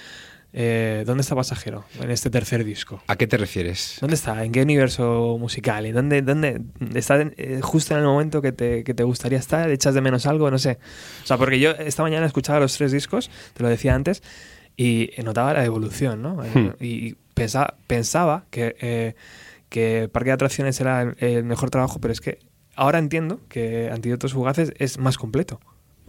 eh, 0.54 1.04
¿Dónde 1.06 1.22
está 1.22 1.34
Pasajero 1.34 1.84
en 2.00 2.10
este 2.10 2.28
tercer 2.28 2.62
disco? 2.62 3.02
¿A 3.06 3.16
qué 3.16 3.26
te 3.26 3.38
refieres? 3.38 3.96
¿Dónde 4.00 4.16
está? 4.16 4.44
¿En 4.44 4.52
qué 4.52 4.60
universo 4.60 5.38
musical? 5.40 5.86
¿Y 5.86 5.92
dónde, 5.92 6.20
dónde 6.20 6.60
está 6.94 7.20
eh, 7.20 7.60
justo 7.62 7.94
en 7.94 8.00
el 8.00 8.06
momento 8.06 8.42
que 8.42 8.52
te, 8.52 8.84
que 8.84 8.92
te, 8.92 9.02
gustaría 9.02 9.38
estar? 9.38 9.70
¿Echas 9.70 9.94
de 9.94 10.02
menos 10.02 10.26
algo? 10.26 10.50
No 10.50 10.58
sé. 10.58 10.78
O 11.22 11.26
sea, 11.26 11.38
porque 11.38 11.58
yo 11.58 11.70
esta 11.70 12.02
mañana 12.02 12.26
escuchaba 12.26 12.60
los 12.60 12.76
tres 12.76 12.92
discos, 12.92 13.30
te 13.54 13.62
lo 13.62 13.70
decía 13.70 13.94
antes, 13.94 14.22
y 14.76 15.10
notaba 15.24 15.54
la 15.54 15.64
evolución, 15.64 16.20
¿no? 16.20 16.44
Eh, 16.44 16.50
hmm. 16.54 16.70
Y 16.80 17.14
pensaba, 17.32 17.76
pensaba 17.86 18.44
que, 18.50 19.14
que 19.70 20.10
Parque 20.12 20.30
de 20.30 20.34
Atracciones 20.34 20.78
era 20.80 21.14
el 21.16 21.44
mejor 21.44 21.70
trabajo, 21.70 21.98
pero 21.98 22.12
es 22.12 22.20
que 22.20 22.40
ahora 22.76 22.98
entiendo 22.98 23.40
que 23.48 23.90
Antidotos 23.90 24.34
Fugaces 24.34 24.74
es 24.78 24.98
más 24.98 25.16
completo. 25.16 25.60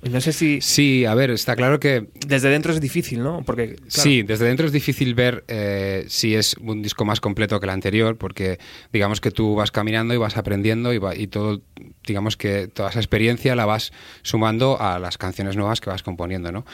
No 0.09 0.21
sé 0.21 0.33
si... 0.33 0.61
Sí, 0.61 1.05
a 1.05 1.15
ver, 1.15 1.31
está 1.31 1.55
claro 1.55 1.79
que... 1.79 2.07
Desde 2.27 2.49
dentro 2.49 2.73
es 2.73 2.81
difícil, 2.81 3.23
¿no? 3.23 3.43
Porque, 3.45 3.77
Sí, 3.87 4.23
desde 4.23 4.45
dentro 4.45 4.65
es 4.65 4.71
difícil 4.71 5.15
ver 5.15 5.43
eh, 5.47 6.05
si 6.07 6.35
es 6.35 6.55
un 6.59 6.81
disco 6.81 7.05
más 7.05 7.21
completo 7.21 7.59
que 7.59 7.65
el 7.65 7.69
anterior, 7.69 8.17
porque 8.17 8.59
digamos 8.91 9.21
que 9.21 9.31
tú 9.31 9.55
vas 9.55 9.71
caminando 9.71 10.13
y 10.13 10.17
vas 10.17 10.37
aprendiendo 10.37 10.93
y, 10.93 10.99
y 11.15 11.27
todo, 11.27 11.61
digamos 12.05 12.37
que 12.37 12.67
toda 12.67 12.89
esa 12.89 12.99
experiencia 12.99 13.55
la 13.55 13.65
vas 13.65 13.93
sumando 14.21 14.79
a 14.79 14.99
las 14.99 15.17
canciones 15.17 15.55
nuevas 15.55 15.79
que 15.79 15.89
vas 15.89 16.03
componiendo, 16.03 16.51
¿no? 16.51 16.65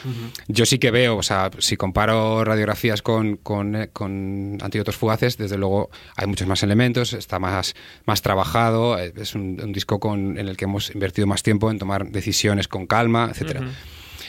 Yo 0.48 0.65
sí 0.65 0.80
que 0.80 0.92
veo, 0.92 1.18
o 1.18 1.24
sea, 1.24 1.52
si 1.60 1.78
comparo 1.78 2.44
radiografías 2.44 3.02
con, 3.02 3.38
con, 3.38 3.76
eh, 3.76 3.89
con 3.92 4.58
Antídotos 4.62 4.96
Fugaces, 4.96 5.38
desde 5.38 5.58
luego 5.58 5.89
hay 6.15 6.28
muchos 6.28 6.48
más 6.48 6.63
elementos, 6.63 7.13
está 7.13 7.39
más, 7.39 7.76
más 8.06 8.22
trabajado, 8.22 8.98
eh, 8.98 9.13
es 9.15 9.36
un, 9.36 9.60
un 9.62 9.72
disco 9.72 10.00
con, 10.00 10.38
en 10.38 10.48
el 10.48 10.58
que 10.58 10.65
hemos 10.65 10.94
invertido 10.94 11.28
más 11.28 11.44
tiempo 11.44 11.70
en 11.70 11.78
tomar 11.78 12.10
decisiones 12.10 12.68
con 12.68 12.88
calma, 12.88 13.19
etcétera. 13.28 13.70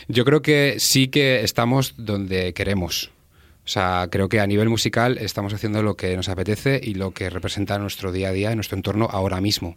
Yo 0.08 0.24
creo 0.24 0.42
que 0.42 0.76
sí 0.78 1.08
que 1.08 1.42
estamos 1.44 1.94
donde 1.96 2.52
queremos. 2.52 3.12
O 3.64 3.72
sea, 3.72 4.08
creo 4.10 4.28
que 4.28 4.40
a 4.40 4.46
nivel 4.48 4.68
musical 4.68 5.18
estamos 5.18 5.54
haciendo 5.54 5.82
lo 5.84 5.94
que 5.94 6.16
nos 6.16 6.28
apetece 6.28 6.80
y 6.82 6.94
lo 6.94 7.12
que 7.12 7.30
representa 7.30 7.78
nuestro 7.78 8.10
día 8.10 8.30
a 8.30 8.32
día, 8.32 8.50
en 8.50 8.56
nuestro 8.56 8.76
entorno 8.76 9.06
ahora 9.08 9.40
mismo. 9.40 9.76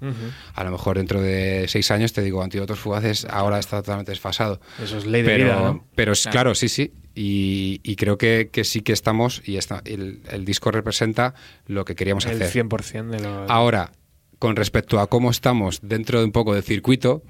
A 0.55 0.63
lo 0.63 0.71
mejor 0.71 0.97
dentro 0.97 1.21
de 1.21 1.65
seis 1.67 1.91
años 1.91 2.11
te 2.13 2.23
digo, 2.23 2.41
Antídotos 2.41 2.79
Fugaces 2.79 3.27
ahora 3.29 3.59
está 3.59 3.83
totalmente 3.83 4.11
desfasado. 4.11 4.59
Eso 4.81 4.97
es 4.97 5.05
ley 5.05 5.21
de 5.21 5.27
pero, 5.27 5.45
vida, 5.45 5.79
Pero 5.93 6.13
claro. 6.31 6.55
sí, 6.55 6.69
sí. 6.69 6.91
Y, 7.13 7.95
creo 7.97 8.17
que, 8.17 8.49
sí 8.63 8.81
que 8.81 8.93
estamos 8.93 9.43
y 9.45 9.57
está, 9.57 9.83
el, 9.85 10.45
disco 10.45 10.71
representa 10.71 11.35
lo 11.67 11.85
que 11.85 11.93
queríamos 11.93 12.25
hacer. 12.25 12.41
El 12.41 12.67
100% 12.69 13.09
de 13.09 13.19
lo... 13.19 13.51
Ahora, 13.51 13.91
con 14.39 14.55
respecto 14.55 14.99
a 14.99 15.07
cómo 15.07 15.29
estamos 15.29 15.81
dentro 15.83 16.17
de 16.19 16.25
un 16.25 16.31
poco 16.31 16.55
del 16.55 16.63
circuito, 16.63 17.21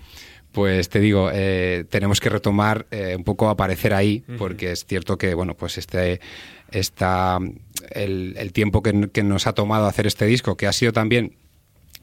pues 0.54 0.88
te 0.88 1.00
digo, 1.00 1.30
eh, 1.34 1.84
tenemos 1.90 2.20
que 2.20 2.30
retomar 2.30 2.86
eh, 2.92 3.16
un 3.18 3.24
poco 3.24 3.50
aparecer 3.50 3.94
ahí, 3.94 4.24
porque 4.38 4.72
es 4.72 4.86
cierto 4.86 5.18
que, 5.18 5.34
bueno, 5.34 5.56
pues 5.56 5.78
este, 5.80 6.22
está 6.72 7.40
el, 7.92 8.36
el 8.38 8.54
tiempo 8.54 8.84
que, 8.84 9.10
que, 9.12 9.24
nos 9.24 9.48
ha 9.48 9.54
tomado 9.54 9.88
hacer 9.88 10.06
este 10.06 10.26
disco, 10.26 10.56
que 10.56 10.68
ha 10.68 10.72
sido 10.72 10.94
también 10.94 11.34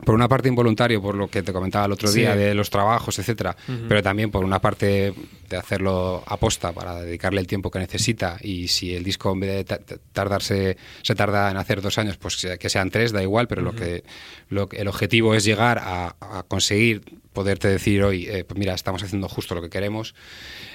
por 0.05 0.15
una 0.15 0.29
parte 0.29 0.49
involuntario, 0.49 1.01
por 1.01 1.15
lo 1.15 1.29
que 1.29 1.43
te 1.43 1.53
comentaba 1.53 1.87
el 1.87 1.93
otro 1.93 2.11
día 2.11 2.35
de 2.37 2.55
los 2.55 2.71
trabajos, 2.71 3.19
etcétera, 3.19 3.57
pero 3.89 4.03
también 4.03 4.31
por 4.31 4.45
una 4.45 4.61
parte 4.61 5.13
de 5.49 5.57
hacerlo 5.57 6.23
aposta 6.27 6.73
para 6.73 7.01
dedicarle 7.01 7.41
el 7.41 7.47
tiempo 7.47 7.71
que 7.71 7.79
necesita 7.79 8.39
y 8.41 8.69
si 8.69 8.95
el 8.95 9.05
disco 9.05 9.33
en 9.33 9.41
vez 9.41 9.67
de 9.67 9.79
tardarse 10.13 10.77
se 11.03 11.15
tarda 11.15 11.51
en 11.51 11.57
hacer 11.57 11.81
dos 11.83 11.99
años, 11.99 12.17
pues 12.17 12.47
que 12.59 12.69
sean 12.69 12.91
tres, 12.91 13.13
da 13.13 13.23
igual, 13.23 13.49
pero 13.49 13.63
lo 13.63 13.75
que 13.75 14.05
lo, 14.49 14.69
el 14.73 14.89
objetivo 14.89 15.35
es 15.35 15.45
llegar 15.45 15.81
a, 15.83 16.15
conseguir 16.49 17.03
poderte 17.33 17.69
decir 17.69 18.03
hoy, 18.03 18.27
eh, 18.29 18.45
pues 18.45 18.59
mira, 18.59 18.75
estamos 18.75 19.03
haciendo 19.03 19.29
justo 19.29 19.55
lo 19.55 19.63
que 19.63 19.71
queremos. 19.71 20.15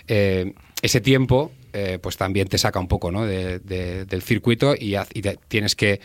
Eh, 0.07 0.53
ese 0.81 1.01
tiempo, 1.01 1.51
eh, 1.73 1.99
pues 2.01 2.15
también 2.17 2.47
te 2.47 2.57
saca 2.57 2.79
un 2.79 2.87
poco 2.87 3.11
¿no? 3.11 3.25
del 3.25 4.21
circuito 4.21 4.75
y, 4.75 4.95
y 4.95 5.21
tienes 5.47 5.75
que 5.75 5.99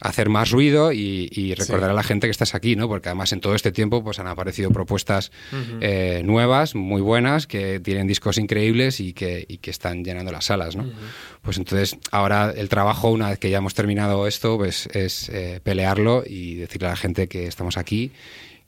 hacer 0.00 0.28
más 0.28 0.50
ruido 0.50 0.92
y, 0.92 1.54
recordar 1.54 1.90
a 1.90 1.94
la 1.94 2.02
gente 2.02 2.26
que 2.26 2.30
estás 2.30 2.54
aquí, 2.54 2.76
¿no? 2.76 2.88
Porque 2.88 3.08
además 3.08 3.32
en 3.32 3.40
todo 3.40 3.54
este 3.54 3.72
tiempo 3.72 4.04
pues 4.04 4.18
han 4.18 4.26
aparecido 4.26 4.70
propuestas 4.70 5.32
eh, 5.80 6.22
nuevas, 6.24 6.74
muy 6.74 7.00
buenas, 7.00 7.46
que 7.46 7.80
tienen 7.80 8.06
discos 8.06 8.38
increíbles 8.38 9.00
y 9.00 9.12
que, 9.12 9.44
y 9.48 9.58
que 9.58 9.70
están 9.70 10.04
llenando 10.04 10.32
las 10.32 10.46
salas, 10.46 10.76
¿no? 10.76 10.84
Pues 11.42 11.58
entonces 11.58 11.96
ahora 12.10 12.52
el 12.54 12.68
trabajo, 12.68 13.10
una 13.10 13.30
vez 13.30 13.38
que 13.38 13.50
ya 13.50 13.58
hemos 13.58 13.74
terminado 13.74 14.26
esto, 14.26 14.58
pues 14.58 14.88
es 14.92 15.28
eh, 15.30 15.60
pelearlo 15.62 16.24
y 16.26 16.56
decirle 16.56 16.88
a 16.88 16.90
la 16.90 16.96
gente 16.96 17.28
que 17.28 17.46
estamos 17.46 17.76
aquí 17.76 18.12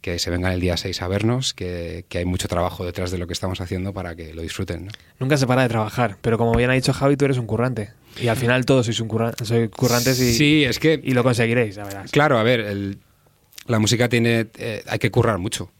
que 0.00 0.20
se 0.20 0.30
vengan 0.30 0.52
el 0.52 0.60
día 0.60 0.76
6 0.76 1.02
a 1.02 1.08
vernos, 1.08 1.54
que, 1.54 2.04
que, 2.08 2.18
hay 2.18 2.24
mucho 2.24 2.46
trabajo 2.46 2.84
detrás 2.84 3.10
de 3.10 3.18
lo 3.18 3.26
que 3.26 3.32
estamos 3.32 3.60
haciendo 3.60 3.92
para 3.92 4.14
que 4.14 4.32
lo 4.32 4.42
disfruten. 4.42 4.86
¿no? 4.86 4.92
Nunca 5.18 5.36
se 5.36 5.46
para 5.46 5.62
de 5.62 5.68
trabajar, 5.68 6.16
pero 6.20 6.38
como 6.38 6.54
bien 6.54 6.70
ha 6.70 6.74
dicho 6.74 6.92
Javi, 6.92 7.16
tú 7.16 7.24
eres 7.24 7.36
un 7.36 7.46
currante. 7.46 7.90
Y 8.20 8.28
al 8.28 8.36
final 8.36 8.64
todos 8.64 8.86
sois, 8.86 9.00
un 9.00 9.08
curra 9.08 9.32
sois 9.42 9.70
currantes 9.70 10.20
y, 10.20 10.34
sí, 10.34 10.64
es 10.64 10.78
que, 10.78 11.00
y 11.02 11.12
lo 11.12 11.22
conseguiréis, 11.22 11.76
la 11.76 11.84
verdad. 11.84 12.06
Claro, 12.10 12.38
a 12.38 12.42
ver, 12.42 12.60
el, 12.60 12.98
la 13.66 13.78
música 13.78 14.08
tiene, 14.08 14.48
eh, 14.58 14.82
hay 14.86 14.98
que 14.98 15.10
currar 15.10 15.38
mucho, 15.38 15.70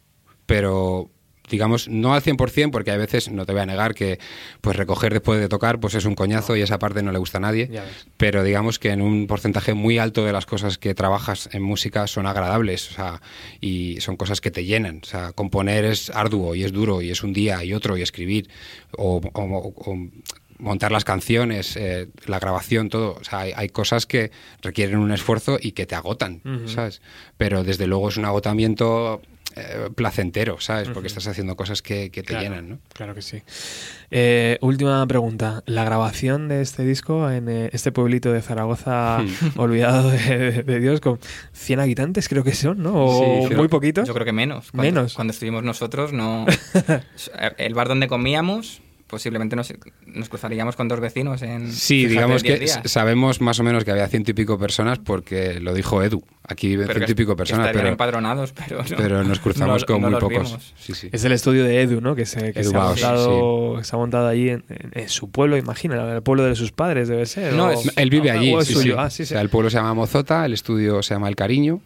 pero 0.47 1.11
digamos, 1.51 1.89
no 1.89 2.15
al 2.15 2.23
100%, 2.23 2.71
porque 2.71 2.91
a 2.91 2.97
veces, 2.97 3.31
no 3.31 3.47
te 3.47 3.53
voy 3.53 3.63
a 3.63 3.67
negar 3.67 3.95
que 3.95 4.19
pues 4.61 4.77
recoger 4.77 5.13
después 5.13 5.41
de 5.41 5.49
tocar 5.49 5.81
pues 5.81 5.95
es 5.95 6.05
un 6.05 6.15
coñazo 6.15 6.57
y 6.57 6.63
esa 6.63 6.79
parte 6.79 7.03
no 7.03 7.13
le 7.13 7.19
gusta 7.19 7.39
a 7.39 7.41
nadie, 7.41 7.71
pero 8.17 8.43
digamos 8.45 8.79
que 8.79 8.91
en 8.91 9.01
un 9.01 9.27
porcentaje 9.27 9.75
muy 9.75 9.99
alto 9.99 10.25
de 10.25 10.33
las 10.33 10.47
cosas 10.47 10.79
que 10.79 10.95
trabajas 10.95 11.49
en 11.53 11.63
música 11.63 12.07
son 12.07 12.27
agradables, 12.27 12.91
o 12.91 12.95
sea, 12.95 13.23
y 13.61 14.01
son 14.01 14.17
cosas 14.17 14.41
que 14.41 14.51
te 14.51 14.65
llenan, 14.65 15.01
o 15.03 15.07
sea, 15.07 15.33
componer 15.33 15.85
es 15.85 16.11
arduo 16.11 16.55
y 16.55 16.65
es 16.65 16.73
duro 16.73 17.03
y 17.03 17.11
es 17.11 17.23
un 17.23 17.33
día 17.33 17.65
y 17.65 17.73
otro 17.73 17.97
y 17.97 18.03
escribir 18.03 18.49
o, 18.97 19.21
montar 20.59 20.93
las 20.93 21.05
canciones, 21.05 21.77
eh, 21.77 22.09
la 22.27 22.39
grabación, 22.39 22.89
todo. 22.89 23.17
O 23.21 23.25
sea, 23.25 23.41
hay, 23.41 23.69
cosas 23.69 24.07
que 24.07 24.31
requieren 24.63 24.99
un 24.99 25.13
esfuerzo 25.13 25.59
y 25.61 25.73
que 25.73 25.87
te 25.87 25.95
agotan, 25.95 26.43
¿sabes? 26.67 27.01
Pero 27.37 27.65
desde 27.65 27.87
luego 27.87 28.09
es 28.09 28.17
un 28.17 28.25
agotamiento 28.25 29.21
eh, 29.57 29.89
placentero, 29.95 30.61
¿sabes? 30.61 30.89
Porque 30.89 31.09
estás 31.09 31.27
haciendo 31.27 31.57
cosas 31.57 31.83
que, 31.83 32.11
te 32.11 32.35
llenan, 32.35 32.69
¿no? 32.69 32.79
Claro 32.93 33.15
que 33.15 33.23
sí. 33.23 33.43
Eh, 34.11 34.59
última 34.61 35.05
pregunta. 35.07 35.63
La 35.67 35.85
grabación 35.85 36.49
de 36.49 36.61
este 36.61 36.85
disco 36.85 37.31
en 37.31 37.49
eh, 37.49 37.71
este 37.73 37.91
pueblito 37.91 38.31
de 38.31 38.41
Zaragoza 38.41 39.19
olvidado 39.57 40.11
de, 40.11 40.81
Dios 40.81 41.01
con 41.01 41.19
100 41.53 41.81
habitantes 41.81 42.29
creo 42.29 42.45
que 42.45 42.55
son, 42.55 42.83
¿no? 42.83 42.93
O 42.95 43.51
muy 43.51 43.69
poquitos. 43.69 44.07
Yo 44.07 44.15
creo 44.15 44.27
que 44.27 44.33
menos. 44.33 44.73
menos. 44.75 45.15
Cuando 45.15 45.33
estuvimos 45.33 45.65
nosotros, 45.65 46.13
no... 46.13 46.47
el 47.59 47.75
bar 47.75 47.89
donde 47.89 48.07
comíamos 48.07 48.83
posiblemente 49.09 49.57
nos, 49.57 49.73
nos, 50.07 50.29
cruzaríamos 50.29 50.77
con 50.77 50.87
dos 50.87 51.01
vecinos 51.01 51.43
en... 51.43 51.73
Sí, 51.73 52.07
digamos 52.07 52.43
que 52.43 52.69
sabemos 52.85 53.41
más 53.41 53.59
o 53.59 53.65
menos 53.65 53.85
que 53.85 53.91
había 53.91 54.07
ciento 54.09 54.31
y 54.31 54.35
pico 54.35 54.59
personas 54.59 54.99
porque 54.99 55.61
lo 55.61 55.75
dijo 55.75 56.03
Edu. 56.03 56.23
Aquí 56.45 56.69
viven 56.69 56.89
ciento 56.89 57.13
y 57.13 57.15
pico 57.15 57.37
personas, 57.37 57.71
pero... 57.73 57.89
empadronados, 57.89 58.53
pero, 58.53 58.83
pero 58.97 59.25
nos 59.25 59.41
cruzamos 59.41 59.85
con 59.87 60.01
muy 60.01 60.15
pocos. 60.21 60.75
Es 61.11 61.25
el 61.25 61.33
estudio 61.33 61.65
de 61.65 61.83
Edu, 61.83 62.01
¿no? 62.01 62.15
Que 62.15 62.27
se, 62.27 62.53
que 62.53 62.63
se, 62.63 62.77
ha, 62.77 62.81
montado, 62.81 63.83
se 63.83 63.97
ha 63.97 63.99
montado 63.99 64.29
allí 64.29 64.51
en, 64.51 64.63
su 65.09 65.31
pueblo, 65.31 65.57
imagina, 65.57 66.15
el 66.15 66.23
pueblo 66.23 66.45
de 66.45 66.55
sus 66.55 66.73
padres 66.73 67.09
debe 67.09 67.27
ser. 67.27 67.55
No, 67.55 67.71
él 67.97 68.11
vive 68.11 68.31
allí. 68.31 68.53
Ah, 68.97 69.07
o 69.07 69.11
sea, 69.11 69.41
el 69.41 69.49
pueblo 69.49 69.71
se 69.71 69.77
llama 69.77 69.95
Mozota, 69.95 70.45
el 70.47 70.53
estudio 70.53 71.03
se 71.03 71.15
llama 71.15 71.29
El 71.29 71.37
Cariño 71.37 71.81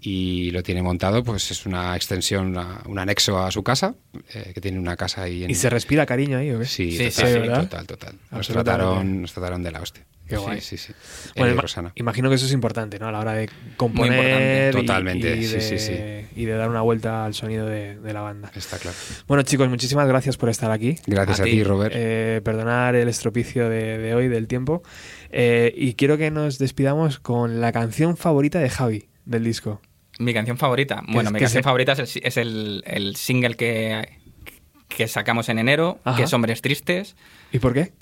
y 0.00 0.50
lo 0.50 0.62
tiene 0.62 0.82
montado, 0.82 1.22
pues 1.22 1.50
es 1.50 1.66
una 1.66 1.96
extensión, 1.96 2.56
un 2.86 2.98
anexo 2.98 3.38
a 3.38 3.50
su 3.50 3.62
casa, 3.62 3.94
eh, 4.34 4.52
que 4.54 4.60
tiene 4.60 4.78
una 4.78 4.96
casa 4.96 5.22
ahí. 5.22 5.44
En... 5.44 5.50
¿Y 5.50 5.54
se 5.54 5.70
respira 5.70 6.06
cariño 6.06 6.38
ahí 6.38 6.50
o 6.50 6.58
qué? 6.58 6.66
Sí, 6.66 6.98
total, 7.10 7.86
total, 7.86 8.14
Nos 8.30 8.48
trataron, 8.48 9.22
nos 9.22 9.32
trataron 9.32 9.62
de 9.62 9.70
la 9.70 9.80
hostia. 9.80 10.04
Qué 10.28 10.38
guay. 10.38 10.60
Sí, 10.60 10.78
sí, 10.78 10.94
Bueno, 11.36 11.62
imagino 11.96 12.30
que 12.30 12.36
eso 12.36 12.46
es 12.46 12.52
importante, 12.52 12.98
¿no? 12.98 13.08
A 13.08 13.12
la 13.12 13.20
hora 13.20 13.32
de 13.34 13.50
componer 13.76 14.74
Totalmente, 14.74 15.36
y, 15.36 15.44
sí, 15.44 15.60
sí, 15.60 15.78
sí. 15.78 15.92
y 16.34 16.44
de 16.46 16.52
dar 16.52 16.70
una 16.70 16.80
vuelta 16.80 17.26
al 17.26 17.34
sonido 17.34 17.66
de, 17.66 17.98
la 18.02 18.22
banda. 18.22 18.50
Está 18.54 18.78
claro. 18.78 18.96
Bueno, 19.26 19.42
chicos, 19.42 19.68
muchísimas 19.68 20.08
gracias 20.08 20.36
por 20.38 20.48
estar 20.48 20.70
aquí. 20.70 20.96
Gracias 21.06 21.40
a, 21.40 21.44
ti, 21.44 21.62
Robert. 21.62 21.94
Eh, 21.94 22.40
perdonar 22.42 22.94
el 22.94 23.08
estropicio 23.08 23.68
de, 23.68 24.14
hoy, 24.14 24.28
del 24.28 24.46
tiempo. 24.46 24.82
Eh, 25.30 25.74
y 25.76 25.94
quiero 25.94 26.16
que 26.16 26.30
nos 26.30 26.58
despidamos 26.58 27.18
con 27.18 27.60
la 27.60 27.72
canción 27.72 28.16
favorita 28.16 28.60
de 28.60 28.70
Javi 28.70 29.08
del 29.24 29.44
disco. 29.44 29.80
Mi 30.18 30.32
canción 30.32 30.58
favorita. 30.58 31.02
Bueno, 31.08 31.30
mi 31.30 31.40
canción 31.40 31.62
favorita 31.62 31.92
es, 31.92 32.36
el, 32.36 33.14
single 33.16 33.56
que, 33.56 34.20
que, 34.88 35.08
sacamos 35.08 35.48
en 35.48 35.58
enero, 35.58 36.00
que 36.16 36.22
es 36.22 36.32
Hombres 36.32 36.62
Tristes. 36.62 37.16
¿Y 37.52 37.58
por 37.58 37.74
qué? 37.74 37.92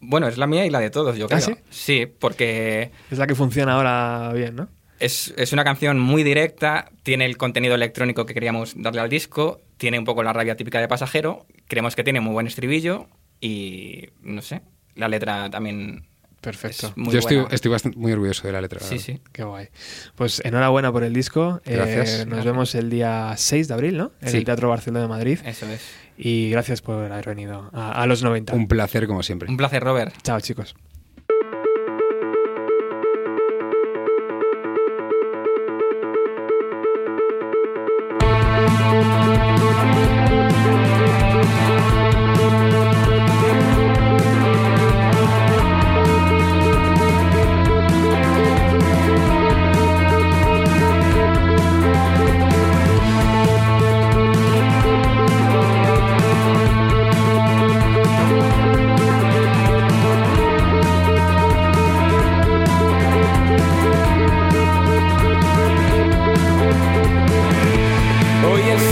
Bueno, 0.00 0.28
es 0.28 0.36
la 0.36 0.46
mía 0.46 0.66
y 0.66 0.70
la 0.70 0.80
de 0.80 0.90
todos, 0.90 1.16
yo 1.16 1.26
¿Ah, 1.30 1.38
creo. 1.40 1.56
sí? 1.70 2.06
porque... 2.06 2.90
Es 3.10 3.18
la 3.18 3.26
que 3.26 3.34
funciona 3.34 3.74
ahora 3.74 4.32
bien, 4.34 4.56
¿no? 4.56 4.68
Es, 5.00 5.52
una 5.52 5.64
canción 5.64 5.98
muy 5.98 6.22
directa, 6.22 6.90
tiene 7.02 7.26
el 7.26 7.36
contenido 7.36 7.74
electrónico 7.74 8.26
que 8.26 8.34
queríamos 8.34 8.74
darle 8.76 9.00
al 9.00 9.08
disco, 9.08 9.60
tiene 9.76 9.98
un 9.98 10.04
poco 10.04 10.22
la 10.22 10.32
rabia 10.32 10.56
típica 10.56 10.80
de 10.80 10.88
pasajero, 10.88 11.46
creemos 11.68 11.96
que 11.96 12.04
tiene 12.04 12.20
muy 12.20 12.32
buen 12.32 12.46
estribillo 12.46 13.08
y, 13.40 14.10
no 14.22 14.40
sé, 14.40 14.62
la 14.94 15.08
letra 15.08 15.50
también 15.50 16.06
Perfecto. 16.44 16.92
Yo 16.96 17.18
estoy, 17.18 17.46
estoy 17.50 17.70
bastante, 17.70 17.98
muy 17.98 18.12
orgulloso 18.12 18.46
de 18.46 18.52
la 18.52 18.60
letra. 18.60 18.80
Sí, 18.80 18.98
sí. 18.98 19.20
Qué 19.32 19.44
guay. 19.44 19.68
Pues 20.14 20.42
enhorabuena 20.44 20.92
por 20.92 21.02
el 21.02 21.14
disco. 21.14 21.62
Eh, 21.64 21.74
gracias. 21.74 22.26
nos 22.26 22.44
vemos 22.44 22.74
el 22.74 22.90
día 22.90 23.32
6 23.36 23.68
de 23.68 23.74
abril, 23.74 23.96
¿no? 23.96 24.12
En 24.20 24.36
el 24.36 24.44
Teatro 24.44 24.68
Barcelona 24.68 25.02
de 25.02 25.08
Madrid. 25.08 25.38
Eso 25.44 25.66
es. 25.66 25.80
Y 26.18 26.50
gracias 26.50 26.82
por 26.82 27.10
haber 27.10 27.26
venido 27.26 27.70
a, 27.72 28.02
a 28.02 28.06
los 28.06 28.22
90. 28.22 28.54
Un 28.54 28.68
placer, 28.68 29.06
como 29.06 29.22
siempre. 29.22 29.48
Un 29.48 29.56
placer, 29.56 29.82
Robert. 29.82 30.14
Chao, 30.22 30.38
chicos. 30.40 30.74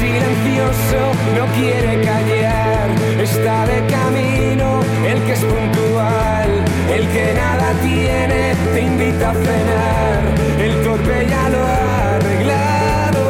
silencioso, 0.03 1.01
no 1.39 1.45
quiere 1.59 1.93
callar. 2.11 2.87
Está 3.29 3.67
de 3.67 3.79
camino 3.97 4.69
el 5.11 5.19
que 5.27 5.33
es 5.39 5.45
puntual, 5.53 6.51
el 6.97 7.05
que 7.15 7.27
nada 7.43 7.69
tiene, 7.89 8.41
te 8.73 8.81
invita 8.91 9.31
a 9.31 9.35
cenar. 9.47 10.21
El 10.67 10.73
torpe 10.85 11.17
ya 11.33 11.45
lo 11.55 11.61
ha 11.73 12.17
arreglado. 12.17 13.25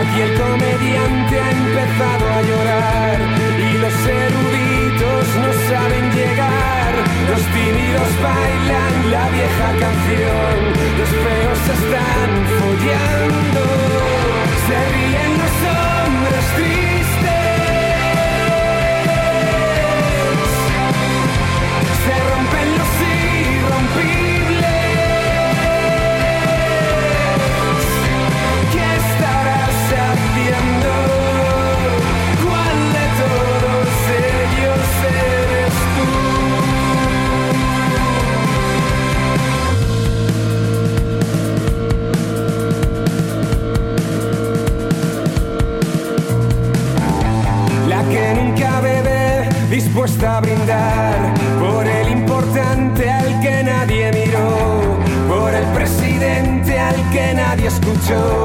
Aquí 0.00 0.18
el 0.26 0.32
comediante 0.44 1.34
ha 1.44 1.50
empezado 1.62 2.24
a 2.36 2.40
llorar 2.48 3.16
y 3.66 3.70
los 3.84 3.96
eruditos 4.24 5.22
no 5.42 5.50
saben 5.70 6.04
llegar. 6.18 6.92
Los 7.30 7.42
tímidos 7.56 8.10
bailan 8.28 8.94
la 9.14 9.24
vieja 9.36 9.68
canción, 9.84 10.54
los 10.98 11.10
feos 11.24 11.60
están 11.78 12.30
follando. 12.58 13.83
Escuchó 57.66 58.43